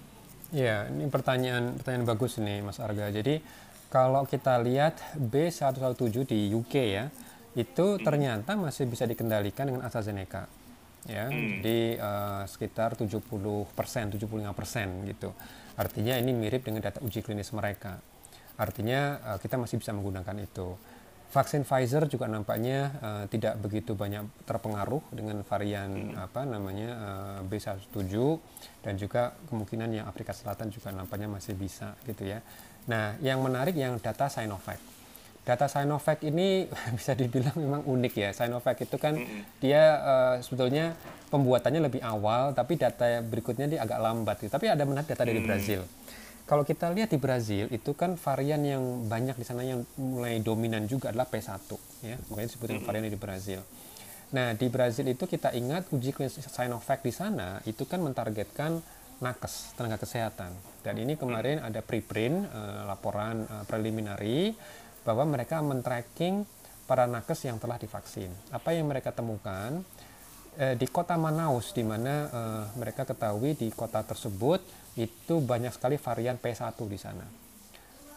Ya, 0.54 0.88
ini 0.88 1.10
pertanyaan 1.10 1.76
pertanyaan 1.76 2.06
bagus 2.08 2.38
nih 2.40 2.64
Mas 2.64 2.80
Arga. 2.80 3.10
Jadi 3.10 3.42
kalau 3.90 4.24
kita 4.30 4.62
lihat 4.62 5.00
B117 5.18 6.24
di 6.28 6.54
UK 6.54 6.76
ya, 6.94 7.10
itu 7.58 7.98
hmm. 7.98 8.06
ternyata 8.06 8.54
masih 8.54 8.86
bisa 8.86 9.10
dikendalikan 9.10 9.66
dengan 9.66 9.82
AstraZeneca 9.90 10.46
ya 11.10 11.26
hmm. 11.26 11.66
di 11.66 11.98
uh, 11.98 12.46
sekitar 12.46 12.94
70 12.94 13.26
persen 13.74 14.14
75 14.14 14.30
persen 14.54 14.88
gitu 15.10 15.34
artinya 15.74 16.14
ini 16.22 16.38
mirip 16.38 16.62
dengan 16.62 16.86
data 16.86 17.02
uji 17.02 17.26
klinis 17.26 17.50
mereka 17.58 17.98
artinya 18.62 19.18
uh, 19.34 19.38
kita 19.42 19.58
masih 19.58 19.82
bisa 19.82 19.90
menggunakan 19.98 20.38
itu 20.38 20.78
vaksin 21.34 21.68
Pfizer 21.68 22.06
juga 22.08 22.30
nampaknya 22.30 22.94
uh, 23.02 23.24
tidak 23.28 23.58
begitu 23.60 23.98
banyak 23.98 24.28
terpengaruh 24.46 25.02
dengan 25.10 25.42
varian 25.42 26.14
hmm. 26.14 26.24
apa 26.30 26.42
namanya 26.46 26.90
uh, 26.94 27.40
B17 27.48 28.14
dan 28.86 28.94
juga 29.02 29.34
kemungkinan 29.50 29.90
yang 29.98 30.06
Afrika 30.06 30.32
Selatan 30.32 30.70
juga 30.70 30.94
nampaknya 30.94 31.26
masih 31.26 31.58
bisa 31.58 31.98
gitu 32.06 32.28
ya 32.28 32.44
nah 32.86 33.18
yang 33.20 33.42
menarik 33.42 33.74
yang 33.74 33.98
data 33.98 34.30
Sinovac 34.30 34.97
data 35.48 35.72
Sinovac 35.72 36.20
ini 36.28 36.68
bisa 37.00 37.16
dibilang 37.16 37.56
memang 37.56 37.88
unik 37.88 38.14
ya. 38.20 38.30
Sinovac 38.36 38.76
itu 38.84 39.00
kan 39.00 39.16
mm-hmm. 39.16 39.64
dia 39.64 39.82
uh, 40.04 40.36
sebetulnya 40.44 40.92
pembuatannya 41.32 41.88
lebih 41.88 42.04
awal, 42.04 42.52
tapi 42.52 42.76
data 42.76 43.24
berikutnya 43.24 43.72
dia 43.72 43.80
agak 43.88 44.00
lambat. 44.04 44.44
Gitu. 44.44 44.52
Tapi 44.52 44.68
ada 44.68 44.84
menarik 44.84 45.08
data 45.08 45.24
dari 45.24 45.40
mm. 45.40 45.48
Brazil. 45.48 45.88
Kalau 46.48 46.64
kita 46.64 46.92
lihat 46.92 47.12
di 47.12 47.20
Brazil 47.20 47.68
itu 47.72 47.92
kan 47.92 48.16
varian 48.16 48.64
yang 48.64 48.84
banyak 49.08 49.36
di 49.36 49.46
sana 49.48 49.68
yang 49.68 49.84
mulai 50.00 50.40
dominan 50.40 50.88
juga 50.88 51.12
adalah 51.12 51.28
P1 51.28 51.60
ya, 52.04 52.16
makanya 52.28 52.48
disebutin 52.52 52.80
mm-hmm. 52.80 52.88
varian 52.88 53.08
di 53.08 53.20
Brazil. 53.20 53.60
Nah 54.36 54.52
di 54.56 54.68
Brazil 54.68 55.08
itu 55.08 55.24
kita 55.24 55.56
ingat 55.56 55.92
uji 55.92 56.12
klinis 56.12 56.40
Sinovac 56.40 57.00
di 57.04 57.12
sana 57.16 57.64
itu 57.64 57.84
kan 57.88 58.00
mentargetkan 58.04 58.80
nakes 59.18 59.74
tenaga 59.74 59.98
kesehatan 60.06 60.54
dan 60.86 60.94
ini 60.94 61.18
kemarin 61.18 61.58
ada 61.60 61.82
preprint 61.82 62.46
uh, 62.54 62.86
laporan 62.86 63.50
uh, 63.50 63.66
preliminary 63.66 64.54
bahwa 65.08 65.24
mereka 65.24 65.64
men-tracking 65.64 66.44
para 66.84 67.08
nakes 67.08 67.48
yang 67.48 67.56
telah 67.64 67.80
divaksin. 67.80 68.28
Apa 68.52 68.76
yang 68.76 68.92
mereka 68.92 69.16
temukan 69.16 69.80
eh, 70.60 70.76
di 70.76 70.84
kota 70.92 71.16
Manaus, 71.16 71.72
di 71.72 71.88
mana 71.88 72.28
eh, 72.28 72.64
mereka 72.76 73.08
ketahui 73.08 73.56
di 73.56 73.72
kota 73.72 74.04
tersebut 74.04 74.60
itu 75.00 75.40
banyak 75.40 75.72
sekali 75.72 75.96
varian 75.96 76.36
P1 76.36 76.76
di 76.92 77.00
sana. 77.00 77.24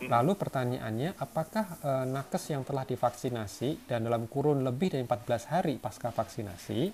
Lalu 0.01 0.33
pertanyaannya, 0.35 1.15
apakah 1.15 1.67
eh, 1.79 2.05
nakes 2.11 2.51
yang 2.51 2.67
telah 2.67 2.83
divaksinasi 2.83 3.87
dan 3.87 4.11
dalam 4.11 4.27
kurun 4.27 4.67
lebih 4.67 4.99
dari 4.99 5.07
14 5.07 5.47
hari 5.47 5.75
pasca 5.79 6.11
vaksinasi, 6.11 6.91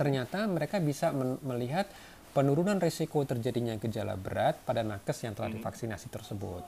ternyata 0.00 0.48
mereka 0.48 0.80
bisa 0.80 1.12
melihat 1.44 1.84
penurunan 2.32 2.80
risiko 2.80 3.20
terjadinya 3.28 3.76
gejala 3.76 4.16
berat 4.16 4.64
pada 4.64 4.80
nakes 4.80 5.28
yang 5.28 5.36
telah 5.36 5.52
divaksinasi 5.52 6.08
tersebut. 6.08 6.64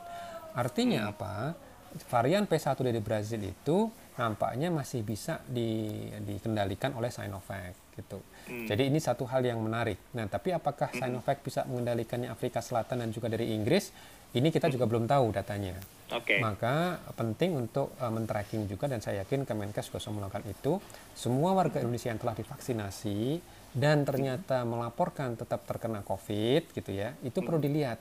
Artinya 0.52 1.10
apa? 1.10 1.65
Varian 2.08 2.44
P1 2.44 2.76
dari 2.80 3.00
Brazil 3.00 3.40
itu 3.42 3.90
nampaknya 4.16 4.72
masih 4.72 5.04
bisa 5.04 5.44
di, 5.44 5.92
dikendalikan 6.24 6.96
oleh 6.96 7.12
Sinovac 7.12 7.76
gitu. 7.92 8.20
Hmm. 8.48 8.68
Jadi 8.68 8.88
ini 8.88 9.00
satu 9.00 9.28
hal 9.28 9.44
yang 9.44 9.60
menarik. 9.60 9.96
Nah, 10.16 10.28
tapi 10.28 10.52
apakah 10.52 10.92
hmm. 10.92 11.00
Sinovac 11.00 11.38
bisa 11.44 11.64
mengendalikannya 11.68 12.32
Afrika 12.32 12.64
Selatan 12.64 13.04
dan 13.04 13.10
juga 13.12 13.28
dari 13.28 13.52
Inggris? 13.52 13.92
Ini 14.36 14.48
kita 14.52 14.68
juga 14.68 14.84
hmm. 14.84 14.92
belum 14.92 15.04
tahu 15.08 15.26
datanya. 15.32 15.76
Okay. 16.06 16.38
Maka 16.38 17.02
penting 17.18 17.56
untuk 17.56 17.96
uh, 17.98 18.12
men-tracking 18.12 18.70
juga 18.70 18.86
dan 18.86 19.02
saya 19.02 19.26
yakin 19.26 19.42
Kemenkes 19.42 19.90
sudah 19.90 20.12
melakukan 20.12 20.44
itu. 20.46 20.78
Semua 21.16 21.56
warga 21.56 21.82
Indonesia 21.82 22.12
yang 22.12 22.20
telah 22.20 22.36
divaksinasi 22.36 23.42
dan 23.76 24.06
ternyata 24.08 24.64
melaporkan 24.64 25.36
tetap 25.36 25.68
terkena 25.68 26.00
COVID 26.00 26.72
gitu 26.72 26.90
ya, 26.96 27.12
itu 27.20 27.44
perlu 27.44 27.60
dilihat 27.60 28.00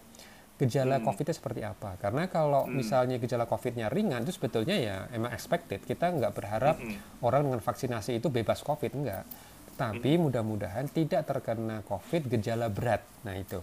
gejala 0.55 1.03
COVID-nya 1.03 1.35
seperti 1.35 1.61
apa. 1.67 1.99
Karena 1.99 2.31
kalau 2.31 2.67
misalnya 2.67 3.19
gejala 3.19 3.43
COVID-nya 3.43 3.91
ringan 3.91 4.23
itu 4.23 4.35
sebetulnya 4.35 4.75
ya 4.79 4.97
emang 5.11 5.35
expected. 5.35 5.83
Kita 5.83 6.11
nggak 6.11 6.31
berharap 6.31 6.79
orang 7.23 7.51
dengan 7.51 7.59
vaksinasi 7.59 8.23
itu 8.23 8.31
bebas 8.31 8.63
COVID 8.63 8.91
enggak. 8.95 9.23
Tapi 9.75 10.15
mudah-mudahan 10.15 10.87
tidak 10.87 11.27
terkena 11.27 11.83
COVID 11.83 12.31
gejala 12.31 12.71
berat. 12.71 13.03
Nah 13.27 13.35
itu. 13.35 13.59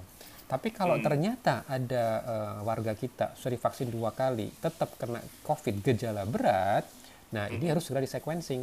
Tapi 0.53 0.69
kalau 0.69 1.01
ternyata 1.01 1.65
ada 1.65 2.05
uh, 2.21 2.57
warga 2.69 2.93
kita 2.93 3.33
sudah 3.41 3.57
divaksin 3.57 3.89
dua 3.89 4.13
kali 4.13 4.53
tetap 4.61 5.01
kena 5.01 5.25
COVID 5.49 5.81
gejala 5.81 6.29
berat, 6.29 6.85
nah 7.33 7.49
ini 7.49 7.73
harus 7.73 7.89
segera 7.89 8.05
di 8.05 8.11
sequencing, 8.13 8.61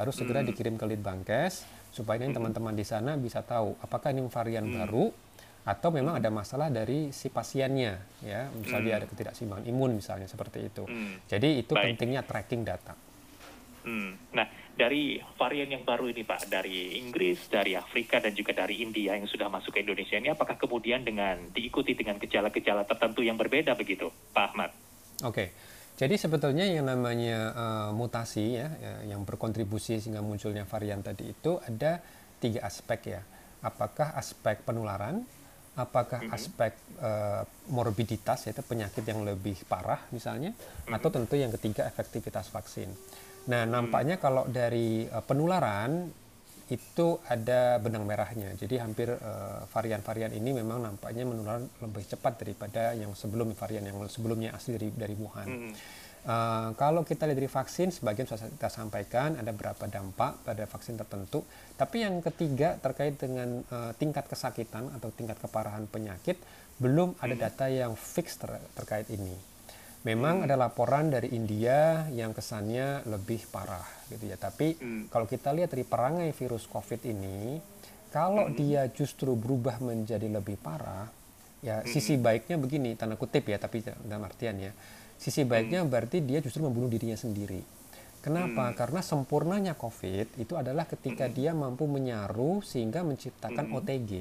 harus 0.00 0.16
segera 0.16 0.40
dikirim 0.40 0.80
ke 0.80 0.88
Litbangkes 0.88 1.68
supaya 1.92 2.24
teman-teman 2.24 2.72
di 2.72 2.80
sana 2.80 3.20
bisa 3.20 3.44
tahu 3.44 3.76
apakah 3.84 4.16
ini 4.16 4.24
varian 4.24 4.72
baru 4.72 5.12
atau 5.68 5.92
memang 5.92 6.16
ada 6.16 6.32
masalah 6.32 6.72
dari 6.72 7.12
si 7.12 7.28
pasiennya, 7.28 8.24
ya 8.24 8.48
misalnya 8.56 9.04
ada 9.04 9.06
ketidakseimbangan 9.06 9.68
imun 9.68 10.00
misalnya 10.00 10.24
seperti 10.24 10.64
itu. 10.64 10.88
Jadi 11.28 11.60
itu 11.60 11.76
Baik. 11.76 11.92
pentingnya 11.92 12.24
tracking 12.24 12.64
data. 12.64 12.96
Hmm. 13.84 14.16
Nah, 14.32 14.48
dari 14.76 15.20
varian 15.36 15.68
yang 15.68 15.84
baru 15.84 16.08
ini 16.08 16.24
Pak, 16.24 16.48
dari 16.48 17.00
Inggris, 17.00 17.48
dari 17.48 17.76
Afrika, 17.76 18.20
dan 18.20 18.32
juga 18.32 18.56
dari 18.56 18.80
India 18.80 19.16
yang 19.16 19.28
sudah 19.28 19.48
masuk 19.48 19.76
ke 19.76 19.84
Indonesia 19.84 20.16
ini, 20.16 20.32
apakah 20.32 20.56
kemudian 20.56 21.04
dengan 21.04 21.52
diikuti 21.52 21.92
dengan 21.96 22.16
gejala-gejala 22.16 22.88
tertentu 22.88 23.20
yang 23.20 23.36
berbeda 23.36 23.76
begitu, 23.76 24.08
Pak 24.32 24.44
Ahmad? 24.52 24.70
Oke, 25.24 25.52
jadi 25.98 26.14
sebetulnya 26.14 26.68
yang 26.68 26.86
namanya 26.86 27.38
eh, 27.52 27.90
mutasi 27.92 28.56
ya, 28.60 28.68
ya, 28.78 28.94
yang 29.08 29.26
berkontribusi 29.26 29.98
sehingga 29.98 30.22
munculnya 30.24 30.62
varian 30.68 31.02
tadi 31.02 31.32
itu 31.32 31.58
ada 31.58 31.98
tiga 32.38 32.64
aspek 32.64 33.18
ya. 33.18 33.22
Apakah 33.58 34.14
aspek 34.14 34.62
penularan, 34.62 35.26
apakah 35.78 36.26
aspek 36.34 36.74
eh, 36.98 37.42
morbiditas 37.70 38.50
yaitu 38.50 38.66
penyakit 38.66 39.06
yang 39.06 39.22
lebih 39.22 39.54
parah 39.70 40.10
misalnya, 40.10 40.50
atau 40.90 41.08
tentu 41.14 41.38
yang 41.38 41.54
ketiga 41.54 41.86
efektivitas 41.86 42.50
vaksin. 42.50 42.90
Nah 43.48 43.62
nampaknya 43.62 44.18
kalau 44.18 44.44
dari 44.50 45.06
eh, 45.06 45.22
penularan 45.22 46.10
itu 46.68 47.16
ada 47.24 47.80
benang 47.80 48.04
merahnya. 48.04 48.52
Jadi 48.58 48.76
hampir 48.76 49.08
eh, 49.08 49.60
varian-varian 49.70 50.34
ini 50.34 50.50
memang 50.52 50.84
nampaknya 50.84 51.24
menular 51.24 51.62
lebih 51.62 52.04
cepat 52.04 52.44
daripada 52.44 52.92
yang 52.92 53.14
sebelum 53.16 53.54
varian 53.56 53.88
yang 53.88 53.96
sebelumnya 54.10 54.52
asli 54.52 54.76
dari 54.76 54.88
dari 54.92 55.14
Wuhan. 55.16 55.48
Eh, 56.28 56.70
kalau 56.76 57.08
kita 57.08 57.24
lihat 57.24 57.40
dari 57.40 57.48
vaksin, 57.48 57.88
sebagian 57.88 58.28
sudah 58.28 58.52
kita 58.52 58.68
sampaikan 58.68 59.40
ada 59.40 59.48
beberapa 59.48 59.88
dampak 59.88 60.44
pada 60.44 60.68
vaksin 60.68 61.00
tertentu. 61.00 61.40
Tapi 61.72 62.04
yang 62.04 62.20
ketiga 62.20 62.76
terkait 62.76 63.16
dengan 63.16 63.64
eh, 63.64 63.92
tingkat 63.96 64.28
kesakitan 64.28 64.92
atau 64.92 65.08
tingkat 65.08 65.40
keparahan 65.40 65.88
penyakit, 65.88 66.36
belum 66.76 67.16
ada 67.24 67.32
data 67.32 67.72
yang 67.72 67.96
fix 67.96 68.36
ter- 68.36 68.60
terkait 68.76 69.08
ini. 69.08 69.32
Memang 70.04 70.44
ada 70.44 70.54
laporan 70.54 71.08
dari 71.08 71.32
India 71.32 72.06
yang 72.12 72.36
kesannya 72.36 73.08
lebih 73.08 73.48
parah 73.48 73.82
gitu 74.12 74.28
ya. 74.30 74.36
Tapi 74.38 74.78
kalau 75.10 75.26
kita 75.26 75.50
lihat 75.50 75.74
dari 75.74 75.82
perangai 75.82 76.30
virus 76.36 76.70
COVID 76.70 77.02
ini, 77.02 77.58
kalau 78.14 78.46
dia 78.54 78.86
justru 78.94 79.34
berubah 79.34 79.82
menjadi 79.82 80.30
lebih 80.30 80.54
parah, 80.62 81.10
ya 81.66 81.82
sisi 81.82 82.14
baiknya 82.14 82.62
begini, 82.62 82.94
tanda 82.94 83.18
kutip 83.18 83.50
ya, 83.50 83.58
tapi 83.58 83.82
dalam 83.82 84.22
artian 84.22 84.70
ya. 84.70 84.70
Sisi 85.18 85.42
baiknya 85.42 85.82
berarti 85.82 86.22
dia 86.22 86.38
justru 86.38 86.62
membunuh 86.62 86.86
dirinya 86.86 87.18
sendiri. 87.18 87.60
Kenapa? 88.22 88.70
Karena 88.74 89.02
sempurnanya 89.02 89.74
COVID 89.74 90.42
itu 90.42 90.54
adalah 90.54 90.86
ketika 90.86 91.26
dia 91.30 91.54
mampu 91.54 91.86
menyaru 91.86 92.62
sehingga 92.62 93.02
menciptakan 93.02 93.74
OTG. 93.74 94.12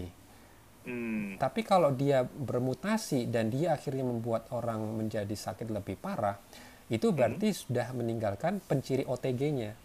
Hmm. 0.88 1.36
Tapi 1.36 1.62
kalau 1.68 1.92
dia 1.92 2.24
bermutasi 2.24 3.28
dan 3.28 3.52
dia 3.52 3.76
akhirnya 3.76 4.08
membuat 4.08 4.48
orang 4.56 4.80
menjadi 4.96 5.34
sakit 5.34 5.68
lebih 5.70 6.00
parah, 6.00 6.40
itu 6.88 7.12
berarti 7.12 7.52
sudah 7.52 7.92
meninggalkan 7.92 8.64
penciri 8.64 9.04
OTG-nya. 9.04 9.76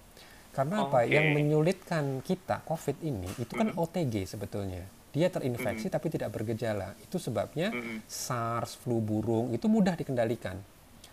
Karena 0.55 0.87
apa? 0.87 1.03
Oke. 1.03 1.11
Yang 1.11 1.27
menyulitkan 1.35 2.05
kita 2.23 2.63
COVID 2.69 3.03
ini 3.03 3.27
itu 3.41 3.53
kan 3.53 3.75
OTG 3.75 4.29
sebetulnya. 4.29 4.85
Dia 5.13 5.29
terinfeksi 5.29 5.93
tapi 5.93 6.09
tidak 6.09 6.33
bergejala. 6.33 6.97
Itu 7.03 7.21
sebabnya 7.21 7.73
SARS, 8.09 8.81
flu 8.81 9.03
burung 9.03 9.53
itu 9.53 9.69
mudah 9.69 9.93
dikendalikan. 9.99 10.57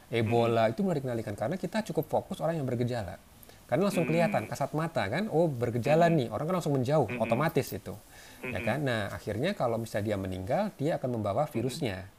Ebola 0.10 0.70
itu 0.74 0.82
mudah 0.82 0.98
dikendalikan 0.98 1.38
karena 1.38 1.56
kita 1.56 1.86
cukup 1.86 2.10
fokus 2.10 2.42
orang 2.42 2.58
yang 2.58 2.66
bergejala. 2.66 3.22
Karena 3.70 3.86
langsung 3.86 4.10
kelihatan 4.10 4.50
kasat 4.50 4.74
mata 4.74 5.06
kan, 5.06 5.30
oh 5.30 5.46
bergejala 5.46 6.10
nih, 6.10 6.34
orang 6.34 6.50
kan 6.50 6.56
langsung 6.58 6.74
menjauh, 6.74 7.06
otomatis 7.22 7.70
itu. 7.70 7.94
Ya 8.42 8.66
kan? 8.66 8.82
Nah, 8.82 9.14
akhirnya 9.14 9.54
kalau 9.54 9.78
misalnya 9.78 10.10
dia 10.10 10.18
meninggal, 10.18 10.74
dia 10.74 10.98
akan 10.98 11.22
membawa 11.22 11.46
virusnya. 11.46 12.10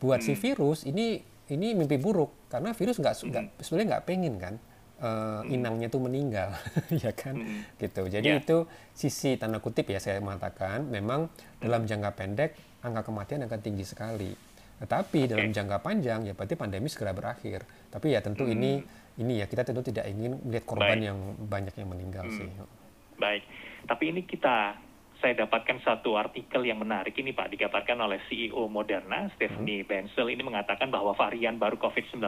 Buat 0.00 0.24
si 0.24 0.32
virus 0.32 0.88
ini 0.88 1.20
ini 1.52 1.76
mimpi 1.76 2.00
buruk 2.00 2.48
karena 2.48 2.72
virus 2.72 2.96
nggak 2.96 3.14
sebenarnya 3.60 3.86
nggak 3.96 4.04
pengen 4.04 4.34
kan 4.36 4.54
eh, 4.98 5.42
inangnya 5.52 5.92
tuh 5.92 6.00
meninggal, 6.00 6.56
ya 7.04 7.12
kan? 7.12 7.36
Gitu. 7.76 8.08
Jadi 8.08 8.24
Ya. 8.24 8.40
itu 8.40 8.64
sisi 8.96 9.36
tanda 9.36 9.60
kutip 9.60 9.84
ya 9.92 10.00
saya 10.00 10.24
mengatakan 10.24 10.88
memang 10.88 11.28
dalam 11.60 11.84
jangka 11.84 12.16
pendek 12.16 12.56
angka 12.80 13.04
kematian 13.04 13.44
akan 13.44 13.60
tinggi 13.60 13.84
sekali. 13.84 14.32
Tetapi 14.78 15.26
dalam 15.26 15.50
jangka 15.50 15.82
panjang 15.82 16.30
ya 16.30 16.32
berarti 16.38 16.54
pandemi 16.54 16.86
segera 16.86 17.10
berakhir. 17.10 17.66
Tapi 17.90 18.14
ya 18.14 18.22
tentu 18.22 18.46
ini 18.46 18.78
ini 19.18 19.42
ya 19.42 19.50
kita 19.50 19.66
tentu 19.66 19.82
tidak 19.82 20.06
ingin 20.06 20.38
melihat 20.46 20.64
korban 20.64 20.98
Baik. 21.02 21.08
yang 21.10 21.18
banyak 21.50 21.74
yang 21.74 21.88
meninggal 21.90 22.26
sih. 22.30 22.46
Baik, 23.18 23.42
tapi 23.90 24.14
ini 24.14 24.22
kita 24.22 24.78
saya 25.18 25.34
dapatkan 25.34 25.82
satu 25.82 26.14
artikel 26.14 26.62
yang 26.62 26.78
menarik 26.78 27.14
ini 27.18 27.34
Pak. 27.34 27.50
Digambarkan 27.50 27.98
oleh 27.98 28.22
CEO 28.30 28.70
Moderna 28.70 29.26
Stephanie 29.34 29.82
Benzel 29.82 30.30
ini 30.30 30.46
mengatakan 30.46 30.94
bahwa 30.94 31.10
varian 31.18 31.58
baru 31.58 31.74
COVID-19 31.74 32.22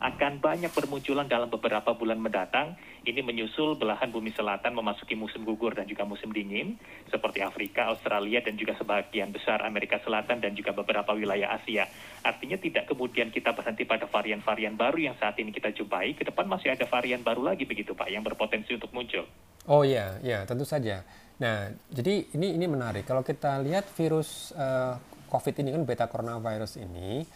akan 0.00 0.38
banyak 0.44 0.72
bermunculan 0.72 1.26
dalam 1.28 1.48
beberapa 1.48 1.96
bulan 1.96 2.20
mendatang. 2.20 2.76
Ini 3.06 3.22
menyusul 3.22 3.78
belahan 3.78 4.10
bumi 4.10 4.34
selatan 4.34 4.74
memasuki 4.74 5.14
musim 5.14 5.46
gugur 5.46 5.72
dan 5.72 5.86
juga 5.86 6.02
musim 6.02 6.34
dingin 6.34 6.74
seperti 7.06 7.38
Afrika, 7.40 7.86
Australia 7.94 8.42
dan 8.42 8.58
juga 8.58 8.74
sebagian 8.74 9.30
besar 9.30 9.62
Amerika 9.62 10.02
Selatan 10.02 10.42
dan 10.42 10.58
juga 10.58 10.74
beberapa 10.74 11.14
wilayah 11.14 11.54
Asia. 11.54 11.86
Artinya 12.26 12.58
tidak 12.58 12.90
kemudian 12.90 13.30
kita 13.30 13.54
berhenti 13.54 13.86
pada 13.86 14.10
varian-varian 14.10 14.74
baru 14.74 14.98
yang 15.12 15.16
saat 15.22 15.38
ini 15.38 15.54
kita 15.54 15.70
jumpai, 15.70 16.18
ke 16.18 16.26
depan 16.26 16.50
masih 16.50 16.74
ada 16.74 16.84
varian 16.90 17.22
baru 17.22 17.46
lagi 17.46 17.62
begitu 17.62 17.94
Pak 17.94 18.10
yang 18.10 18.26
berpotensi 18.26 18.74
untuk 18.74 18.90
muncul. 18.90 19.22
Oh 19.70 19.86
iya, 19.86 20.18
ya 20.22 20.42
tentu 20.42 20.66
saja. 20.66 21.06
Nah, 21.36 21.68
jadi 21.92 22.32
ini 22.34 22.56
ini 22.56 22.66
menarik. 22.66 23.04
Kalau 23.04 23.20
kita 23.20 23.60
lihat 23.60 23.86
virus 23.92 24.50
eh, 24.56 24.94
COVID 25.28 25.54
ini 25.62 25.70
kan 25.74 25.82
beta 25.84 26.06
coronavirus 26.08 26.80
ini, 26.80 27.26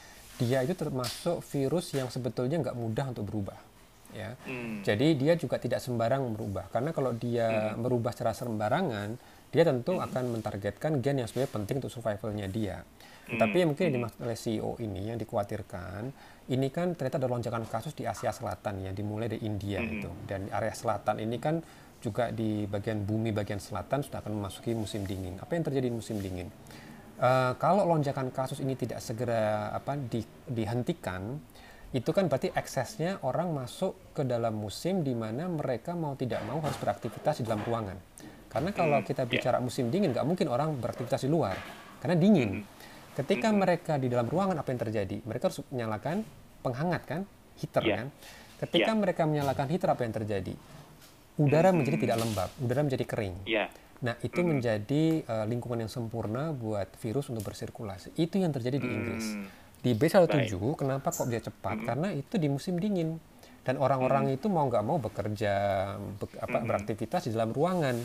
dia 0.40 0.64
itu 0.64 0.72
termasuk 0.72 1.44
virus 1.44 1.92
yang 1.92 2.08
sebetulnya 2.08 2.56
nggak 2.58 2.76
mudah 2.76 3.12
untuk 3.12 3.28
berubah. 3.28 3.60
Ya, 4.10 4.34
Hmm. 4.42 4.82
jadi 4.82 5.14
dia 5.14 5.38
juga 5.38 5.62
tidak 5.62 5.78
sembarang 5.78 6.34
berubah. 6.34 6.66
Karena 6.74 6.90
kalau 6.90 7.14
dia 7.14 7.78
merubah 7.78 8.10
secara 8.10 8.34
sembarangan, 8.34 9.14
dia 9.54 9.62
tentu 9.62 10.02
akan 10.02 10.34
mentargetkan 10.34 10.98
gen 10.98 11.22
yang 11.22 11.28
sebenarnya 11.30 11.52
penting 11.54 11.76
untuk 11.78 11.94
survivalnya 11.94 12.50
dia. 12.50 12.82
Tapi 13.30 13.62
yang 13.62 13.70
mungkin 13.70 13.86
yang 13.86 13.94
dimaksud 14.02 14.18
oleh 14.26 14.34
CEO 14.34 14.74
ini 14.82 15.06
yang 15.06 15.18
dikhawatirkan, 15.20 16.10
ini 16.50 16.66
kan 16.74 16.98
ternyata 16.98 17.22
ada 17.22 17.30
lonjakan 17.30 17.62
kasus 17.70 17.94
di 17.94 18.02
Asia 18.02 18.34
Selatan 18.34 18.82
ya, 18.82 18.90
dimulai 18.90 19.30
dari 19.30 19.46
India 19.46 19.78
itu. 19.78 20.10
Dan 20.26 20.50
area 20.50 20.74
selatan 20.74 21.22
ini 21.22 21.38
kan 21.38 21.62
juga 22.02 22.34
di 22.34 22.66
bagian 22.66 23.06
bumi 23.06 23.30
bagian 23.30 23.62
selatan 23.62 24.02
sudah 24.02 24.18
akan 24.18 24.34
memasuki 24.34 24.74
musim 24.74 25.06
dingin. 25.06 25.38
Apa 25.38 25.54
yang 25.54 25.62
terjadi 25.62 25.86
di 25.86 25.94
musim 25.94 26.18
dingin? 26.18 26.50
Eh, 27.20 27.52
kalau 27.60 27.84
lonjakan 27.84 28.32
kasus 28.32 28.64
ini 28.64 28.72
tidak 28.80 29.04
segera 29.04 29.68
apa 29.76 29.92
di- 29.92 30.24
dihentikan, 30.48 31.36
itu 31.92 32.16
kan 32.16 32.32
berarti 32.32 32.48
eksesnya 32.48 33.20
orang 33.28 33.52
masuk 33.52 34.16
ke 34.16 34.24
dalam 34.24 34.56
musim 34.56 35.04
di 35.04 35.12
mana 35.12 35.44
mereka 35.44 35.92
mau 35.92 36.16
tidak 36.16 36.40
mau 36.48 36.64
harus 36.64 36.80
beraktivitas 36.80 37.42
di 37.42 37.44
dalam 37.44 37.60
ruangan. 37.60 37.98
Karena 38.48 38.72
kalau 38.72 39.04
kita 39.04 39.28
bicara 39.28 39.60
musim 39.60 39.92
dingin, 39.92 40.16
nggak 40.16 40.24
mungkin 40.24 40.48
orang 40.48 40.80
beraktivitas 40.80 41.22
di 41.22 41.30
luar, 41.30 41.60
karena 42.00 42.16
dingin. 42.16 42.64
Ketika 43.12 43.52
mereka 43.52 44.00
di 44.00 44.08
dalam 44.08 44.24
ruangan, 44.24 44.56
apa 44.56 44.72
yang 44.72 44.80
terjadi? 44.80 45.16
Mereka 45.20 45.52
harus 45.52 45.60
menyalakan 45.68 46.24
penghangat 46.64 47.02
kan, 47.04 47.20
heater 47.60 47.82
Ya. 47.84 47.96
kan. 48.00 48.06
Ketika 48.64 48.92
Ya. 48.92 48.96
mereka 48.96 49.22
menyalakan 49.28 49.66
heater, 49.68 49.92
apa 49.92 50.02
yang 50.08 50.14
terjadi? 50.16 50.54
Udara 51.40 51.72
menjadi 51.72 51.96
tidak 51.96 52.16
lembab, 52.20 52.52
udara 52.60 52.84
menjadi 52.84 53.04
kering. 53.08 53.48
Ya. 53.48 53.72
Nah, 54.00 54.16
itu 54.20 54.40
menjadi 54.40 55.24
uh, 55.24 55.44
lingkungan 55.48 55.84
yang 55.84 55.92
sempurna 55.92 56.52
buat 56.52 56.88
virus 57.00 57.28
untuk 57.32 57.48
bersirkulasi. 57.48 58.16
Itu 58.16 58.40
yang 58.40 58.52
terjadi 58.52 58.80
di 58.80 58.88
Inggris. 58.88 59.26
Di 59.80 59.96
B17, 59.96 60.52
kenapa 60.76 61.08
kok 61.08 61.28
dia 61.28 61.40
cepat? 61.40 61.84
Karena 61.84 62.12
itu 62.12 62.36
di 62.36 62.48
musim 62.48 62.76
dingin. 62.76 63.16
Dan 63.60 63.76
orang-orang 63.76 64.32
itu 64.32 64.48
mau 64.48 64.64
nggak 64.68 64.84
mau 64.84 64.96
bekerja, 64.96 65.52
be- 66.16 66.40
apa, 66.40 66.64
beraktivitas 66.64 67.28
di 67.28 67.36
dalam 67.36 67.52
ruangan 67.52 67.96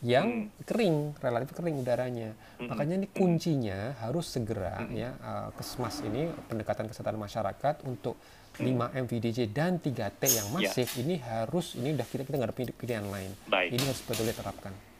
yang 0.00 0.48
kering, 0.64 1.18
relatif 1.20 1.52
kering 1.52 1.76
udaranya. 1.82 2.32
Makanya 2.62 3.04
ini 3.04 3.08
kuncinya 3.10 4.00
harus 4.00 4.32
segera 4.32 4.88
ya 4.88 5.12
uh, 5.20 5.48
Kesmas 5.52 6.00
ini 6.00 6.32
pendekatan 6.48 6.88
kesehatan 6.88 7.20
masyarakat 7.20 7.84
untuk 7.84 8.16
5M 8.58 9.04
VDJ 9.06 9.54
dan 9.54 9.78
3T 9.78 10.22
yang 10.26 10.48
masif 10.50 10.98
ini 10.98 11.22
harus 11.22 11.78
ini 11.78 11.94
udah 11.94 12.06
kita 12.08 12.22
kita 12.26 12.36
nggak 12.36 12.50
ada 12.50 12.56
pilihan 12.56 13.06
lain. 13.06 13.30
Baik. 13.46 13.78
Ini 13.78 13.84
harus 13.86 14.02
betul 14.02 14.26
diterapkan. 14.26 14.90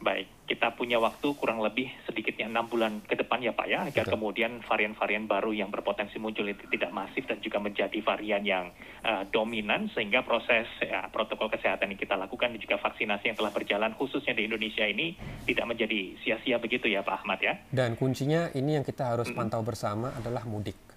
Baik, 0.00 0.32
kita 0.48 0.72
punya 0.72 0.96
waktu 0.96 1.28
kurang 1.36 1.60
lebih 1.60 1.92
sedikitnya 2.08 2.48
enam 2.48 2.72
bulan 2.72 3.04
ke 3.04 3.20
depan 3.20 3.36
ya 3.44 3.52
Pak 3.52 3.66
ya, 3.68 3.84
agar 3.84 4.08
Betul. 4.08 4.16
kemudian 4.16 4.64
varian-varian 4.64 5.28
baru 5.28 5.52
yang 5.52 5.68
berpotensi 5.68 6.16
muncul 6.16 6.48
itu 6.48 6.64
tidak 6.72 6.88
masif 6.88 7.28
dan 7.28 7.36
juga 7.44 7.60
menjadi 7.60 8.00
varian 8.00 8.40
yang 8.40 8.72
uh, 9.04 9.28
dominan 9.28 9.92
sehingga 9.92 10.24
proses 10.24 10.64
ya, 10.80 11.04
protokol 11.12 11.52
kesehatan 11.52 11.92
yang 11.92 12.00
kita 12.00 12.16
lakukan 12.16 12.48
dan 12.56 12.60
juga 12.64 12.80
vaksinasi 12.80 13.28
yang 13.28 13.36
telah 13.36 13.52
berjalan 13.52 13.92
khususnya 13.92 14.32
di 14.32 14.48
Indonesia 14.48 14.88
ini 14.88 15.20
tidak 15.44 15.68
menjadi 15.68 16.16
sia-sia 16.24 16.56
begitu 16.56 16.88
ya 16.88 17.04
Pak 17.04 17.20
Ahmad 17.20 17.44
ya. 17.44 17.60
Dan 17.68 17.92
kuncinya 18.00 18.48
ini 18.56 18.80
yang 18.80 18.84
kita 18.88 19.04
harus 19.04 19.28
pantau 19.36 19.60
bersama 19.60 20.16
adalah 20.16 20.48
mudik. 20.48 20.89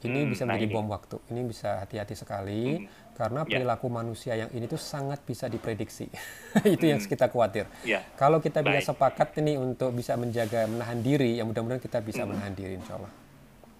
Ini 0.00 0.18
Hmm, 0.18 0.32
bisa 0.32 0.42
nah 0.42 0.56
menjadi 0.56 0.66
ini. 0.66 0.74
bom 0.74 0.88
waktu. 0.88 1.16
Ini 1.28 1.40
bisa 1.44 1.68
hati-hati 1.78 2.14
sekali 2.14 2.88
karena 3.12 3.40
Ya. 3.42 3.52
perilaku 3.52 3.86
manusia 3.86 4.32
yang 4.34 4.48
ini 4.50 4.64
tuh 4.64 4.80
sangat 4.80 5.20
bisa 5.20 5.44
diprediksi. 5.44 6.08
Itu 6.66 6.84
yang 6.84 6.96
kita 6.98 7.28
khawatir. 7.28 7.68
Ya. 7.82 8.00
Kalau 8.14 8.38
kita 8.38 8.60
bisa 8.60 8.80
Baik. 8.80 8.88
sepakat 8.90 9.28
ini 9.38 9.54
untuk 9.54 9.92
bisa 9.92 10.16
menjaga 10.16 10.64
menahan 10.64 10.98
diri, 10.98 11.36
ya 11.36 11.44
mudah-mudahan 11.44 11.78
kita 11.78 12.00
bisa 12.00 12.24
menahan 12.24 12.50
diri 12.50 12.74
insya 12.74 12.96
Allah. 12.96 13.12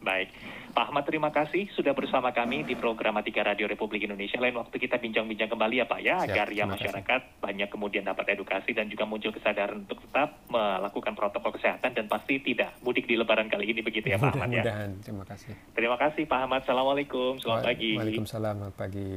Baik, 0.00 0.32
Pak 0.72 0.84
Ahmad 0.88 1.04
terima 1.04 1.28
kasih 1.28 1.68
sudah 1.76 1.92
bersama 1.92 2.32
kami 2.32 2.64
di 2.64 2.72
program 2.72 3.20
Tiga 3.20 3.44
Radio 3.44 3.68
Republik 3.68 4.08
Indonesia. 4.08 4.40
Lain 4.40 4.56
waktu 4.56 4.80
kita 4.80 4.96
bincang-bincang 4.96 5.52
kembali 5.52 5.84
ya 5.84 5.86
Pak 5.86 6.00
ya, 6.00 6.16
Siap, 6.24 6.28
agar 6.32 6.46
ya 6.48 6.64
terima 6.64 6.72
kasih. 6.72 6.72
masyarakat 6.80 7.20
banyak 7.44 7.68
kemudian 7.68 8.04
dapat 8.08 8.24
edukasi 8.32 8.72
dan 8.72 8.88
juga 8.88 9.04
muncul 9.04 9.28
kesadaran 9.28 9.84
untuk 9.84 10.00
tetap 10.00 10.40
melakukan 10.48 11.12
protokol 11.12 11.52
kesehatan 11.52 11.92
dan 11.92 12.08
pasti 12.08 12.40
tidak 12.40 12.72
mudik 12.80 13.04
di 13.04 13.20
Lebaran 13.20 13.52
kali 13.52 13.68
ini 13.68 13.84
begitu 13.84 14.08
ya 14.08 14.16
Pak 14.16 14.40
Ahmad 14.40 14.48
ya. 14.56 14.88
Terima 15.04 15.24
kasih. 15.28 15.52
Terima 15.76 15.96
kasih 16.00 16.24
Pak 16.24 16.38
Ahmad. 16.48 16.64
Assalamualaikum. 16.64 17.36
Selamat 17.44 17.68
pagi. 17.68 18.00
Waalaikumsalam. 18.00 18.54
Selamat 18.56 18.76
pagi. 18.80 19.10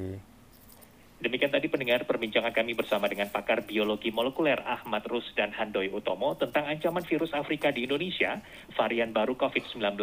Demikian 1.24 1.56
tadi 1.56 1.72
pendengar 1.72 2.04
perbincangan 2.04 2.52
kami 2.52 2.76
bersama 2.76 3.08
dengan 3.08 3.32
pakar 3.32 3.64
biologi 3.64 4.12
molekuler 4.12 4.60
Ahmad 4.60 5.08
Rus 5.08 5.24
dan 5.40 5.56
Handoy 5.56 5.88
Utomo 5.88 6.36
tentang 6.36 6.68
ancaman 6.68 7.00
virus 7.08 7.32
Afrika 7.32 7.72
di 7.72 7.88
Indonesia, 7.88 8.44
varian 8.76 9.16
baru 9.16 9.40
COVID-19 9.40 9.96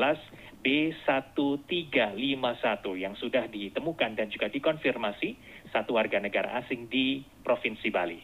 B1351 0.60 2.84
yang 2.96 3.14
sudah 3.16 3.48
ditemukan 3.48 4.16
dan 4.16 4.30
juga 4.32 4.48
dikonfirmasi 4.48 5.36
satu 5.74 5.94
warga 5.96 6.20
negara 6.22 6.52
asing 6.62 6.88
di 6.88 7.24
Provinsi 7.42 7.90
Bali. 7.92 8.20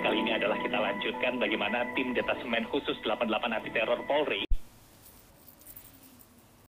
Kali 0.00 0.16
ini 0.22 0.32
adalah 0.32 0.56
kita 0.62 0.78
lanjutkan 0.78 1.42
bagaimana 1.42 1.82
tim 1.98 2.14
detasemen 2.14 2.64
khusus 2.70 2.94
88 3.02 3.50
anti 3.50 3.70
teror 3.74 3.98
Polri 4.06 4.45